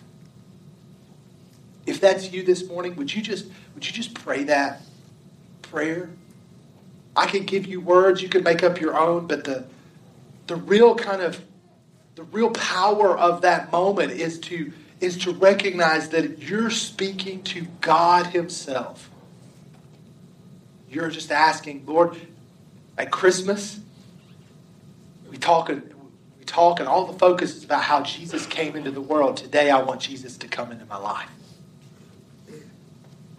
If 1.91 2.01
that's 2.01 2.31
you 2.33 2.45
this 2.45 2.69
morning, 2.69 2.95
would 2.95 3.13
you 3.13 3.21
just 3.21 3.47
would 3.75 3.85
you 3.85 3.93
just 3.93 4.15
pray 4.15 4.45
that 4.45 4.81
prayer? 5.63 6.09
I 7.17 7.27
can 7.27 7.45
give 7.45 7.67
you 7.67 7.81
words, 7.81 8.23
you 8.23 8.29
can 8.29 8.45
make 8.45 8.63
up 8.63 8.81
your 8.81 8.97
own, 8.97 9.27
but 9.27 9.43
the 9.43 9.65
the 10.47 10.55
real 10.55 10.95
kind 10.95 11.21
of 11.21 11.41
the 12.15 12.23
real 12.23 12.51
power 12.51 13.19
of 13.19 13.43
that 13.43 13.73
moment 13.73 14.13
is 14.13 14.39
to 14.41 14.73
is 15.01 15.19
to 15.19 15.33
recognize 15.33 16.11
that 16.11 16.39
you're 16.39 16.71
speaking 16.71 17.43
to 17.43 17.67
God 17.81 18.27
himself. 18.27 19.11
You're 20.89 21.11
just 21.11 21.33
asking, 21.33 21.87
Lord, 21.87 22.17
at 22.97 23.11
Christmas, 23.11 23.81
we 25.29 25.39
talk 25.39 25.69
we 25.69 26.45
talk 26.47 26.79
and 26.79 26.89
all 26.89 27.07
the 27.07 27.19
focus 27.19 27.57
is 27.57 27.65
about 27.65 27.83
how 27.83 28.03
Jesus 28.03 28.47
came 28.47 28.77
into 28.77 28.93
the 28.93 29.01
world. 29.01 29.37
Today 29.37 29.71
I 29.71 29.83
want 29.83 30.01
Jesus 30.01 30.37
to 30.37 30.47
come 30.47 30.71
into 30.71 30.87
my 30.87 30.97
life. 30.97 31.29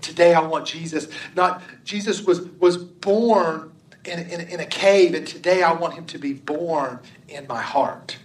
Today 0.01 0.33
I 0.33 0.41
want 0.41 0.65
Jesus. 0.65 1.07
Not 1.35 1.61
Jesus 1.83 2.23
was 2.23 2.41
was 2.59 2.77
born 2.77 3.71
in, 4.05 4.19
in, 4.19 4.41
in 4.41 4.59
a 4.59 4.65
cave, 4.65 5.13
and 5.13 5.27
today 5.27 5.63
I 5.63 5.73
want 5.73 5.93
him 5.93 6.05
to 6.07 6.17
be 6.17 6.33
born 6.33 6.99
in 7.27 7.47
my 7.47 7.61
heart, 7.61 8.17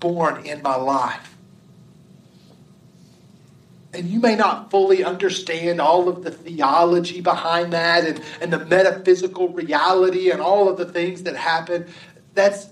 born 0.00 0.44
in 0.44 0.62
my 0.62 0.76
life. 0.76 1.36
And 3.94 4.08
you 4.08 4.20
may 4.20 4.36
not 4.36 4.70
fully 4.70 5.04
understand 5.04 5.80
all 5.80 6.08
of 6.08 6.24
the 6.24 6.30
theology 6.30 7.20
behind 7.20 7.74
that 7.74 8.06
and, 8.06 8.22
and 8.40 8.52
the 8.52 8.64
metaphysical 8.64 9.50
reality 9.50 10.30
and 10.30 10.40
all 10.40 10.68
of 10.68 10.78
the 10.78 10.86
things 10.86 11.24
that 11.24 11.36
happen. 11.36 11.86
That's 12.34 12.68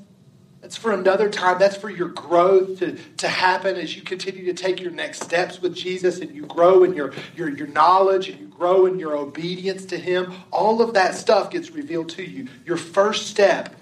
that's 0.60 0.76
for 0.76 0.92
another 0.92 1.30
time. 1.30 1.58
That's 1.58 1.76
for 1.76 1.88
your 1.88 2.08
growth 2.08 2.80
to, 2.80 2.96
to 3.18 3.28
happen 3.28 3.76
as 3.76 3.96
you 3.96 4.02
continue 4.02 4.44
to 4.44 4.52
take 4.52 4.80
your 4.80 4.90
next 4.90 5.22
steps 5.22 5.60
with 5.60 5.74
Jesus 5.74 6.20
and 6.20 6.34
you 6.34 6.44
grow 6.44 6.84
in 6.84 6.94
your, 6.94 7.12
your, 7.34 7.48
your 7.48 7.66
knowledge 7.68 8.28
and 8.28 8.38
you 8.38 8.46
grow 8.46 8.84
in 8.84 8.98
your 8.98 9.16
obedience 9.16 9.86
to 9.86 9.98
Him. 9.98 10.32
All 10.50 10.82
of 10.82 10.94
that 10.94 11.14
stuff 11.14 11.50
gets 11.50 11.70
revealed 11.70 12.10
to 12.10 12.22
you. 12.22 12.48
Your 12.66 12.76
first 12.76 13.28
step 13.28 13.74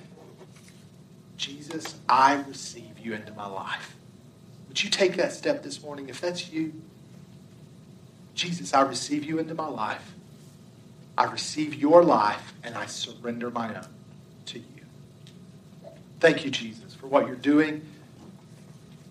Jesus, 1.37 1.95
I 2.09 2.35
receive 2.35 2.99
you 2.99 3.15
into 3.15 3.33
my 3.33 3.47
life. 3.47 3.95
Would 4.67 4.83
you 4.83 4.91
take 4.91 5.17
that 5.17 5.33
step 5.33 5.63
this 5.63 5.81
morning? 5.83 6.09
If 6.09 6.21
that's 6.21 6.51
you, 6.51 6.73
Jesus, 8.35 8.75
I 8.75 8.83
receive 8.83 9.25
you 9.25 9.39
into 9.39 9.55
my 9.55 9.69
life. 9.69 10.15
I 11.17 11.25
receive 11.25 11.75
your 11.75 12.03
life 12.05 12.53
and 12.65 12.75
I 12.75 12.87
surrender 12.87 13.51
my 13.51 13.75
own. 13.75 13.87
Thank 16.21 16.45
you, 16.45 16.51
Jesus, 16.51 16.95
for 16.95 17.07
what 17.07 17.27
you're 17.27 17.37
doing 17.37 17.83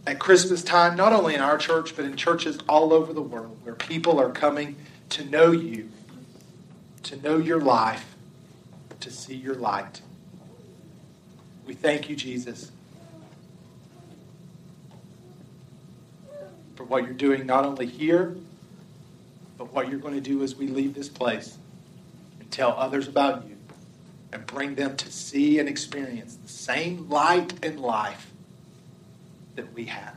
at 0.06 0.20
Christmas 0.20 0.64
time, 0.64 0.96
not 0.96 1.14
only 1.14 1.36
in 1.36 1.42
our 1.42 1.58
church, 1.58 1.96
but 1.96 2.06
in 2.06 2.16
churches 2.16 2.60
all 2.68 2.94
over 2.94 3.14
the 3.14 3.22
world 3.22 3.58
where 3.64 3.76
people 3.76 4.20
are 4.20 4.30
coming 4.30 4.76
to 5.10 5.26
know 5.26 5.52
you, 5.52 5.90
to 7.04 7.22
know 7.22 7.38
your 7.38 7.62
life, 7.62 8.16
to 9.00 9.12
see 9.12 9.36
your 9.36 9.56
light. 9.56 10.02
We 11.66 11.74
thank 11.74 12.10
you, 12.10 12.16
Jesus, 12.16 12.72
for 16.76 16.84
what 16.84 17.04
you're 17.04 17.14
doing 17.14 17.46
not 17.46 17.66
only 17.66 17.86
here, 17.86 18.36
but 19.58 19.74
what 19.74 19.90
you're 19.90 20.00
going 20.00 20.14
to 20.14 20.22
do 20.22 20.44
as 20.44 20.56
we 20.56 20.68
leave 20.68 20.94
this 20.94 21.10
place 21.10 21.58
and 22.40 22.50
tell 22.52 22.72
others 22.78 23.08
about 23.08 23.46
you 23.48 23.57
and 24.32 24.46
bring 24.46 24.76
them 24.76 24.96
to 24.98 25.12
see 25.12 25.60
and 25.60 25.70
experience 25.70 26.36
the 26.36 26.50
same 26.50 27.10
light 27.10 27.54
and 27.64 27.80
life 27.80 28.32
that 29.56 29.74
we 29.74 29.86
have. 29.86 30.16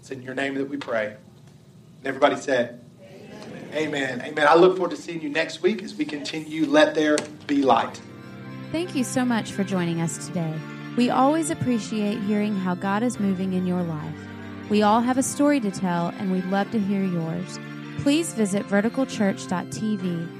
It's 0.00 0.10
in 0.10 0.22
your 0.22 0.34
name 0.34 0.54
that 0.54 0.68
we 0.68 0.76
pray. 0.76 1.06
And 1.06 2.06
everybody 2.06 2.36
said, 2.36 2.80
Amen. 3.02 3.70
Amen. 3.74 4.22
Amen. 4.22 4.46
I 4.48 4.54
look 4.54 4.76
forward 4.76 4.96
to 4.96 4.96
seeing 4.96 5.20
you 5.20 5.28
next 5.28 5.62
week 5.62 5.82
as 5.82 5.94
we 5.94 6.04
continue 6.04 6.66
Let 6.66 6.94
There 6.94 7.16
Be 7.46 7.62
Light. 7.62 8.00
Thank 8.72 8.94
you 8.94 9.04
so 9.04 9.24
much 9.24 9.52
for 9.52 9.64
joining 9.64 10.00
us 10.00 10.26
today. 10.26 10.54
We 10.96 11.10
always 11.10 11.50
appreciate 11.50 12.20
hearing 12.22 12.54
how 12.54 12.74
God 12.74 13.02
is 13.02 13.20
moving 13.20 13.52
in 13.52 13.66
your 13.66 13.82
life. 13.82 14.14
We 14.68 14.82
all 14.82 15.00
have 15.00 15.18
a 15.18 15.22
story 15.22 15.58
to 15.60 15.70
tell, 15.70 16.08
and 16.18 16.30
we'd 16.30 16.44
love 16.46 16.70
to 16.70 16.78
hear 16.78 17.02
yours. 17.02 17.58
Please 17.98 18.32
visit 18.32 18.66
verticalchurch.tv 18.66 20.39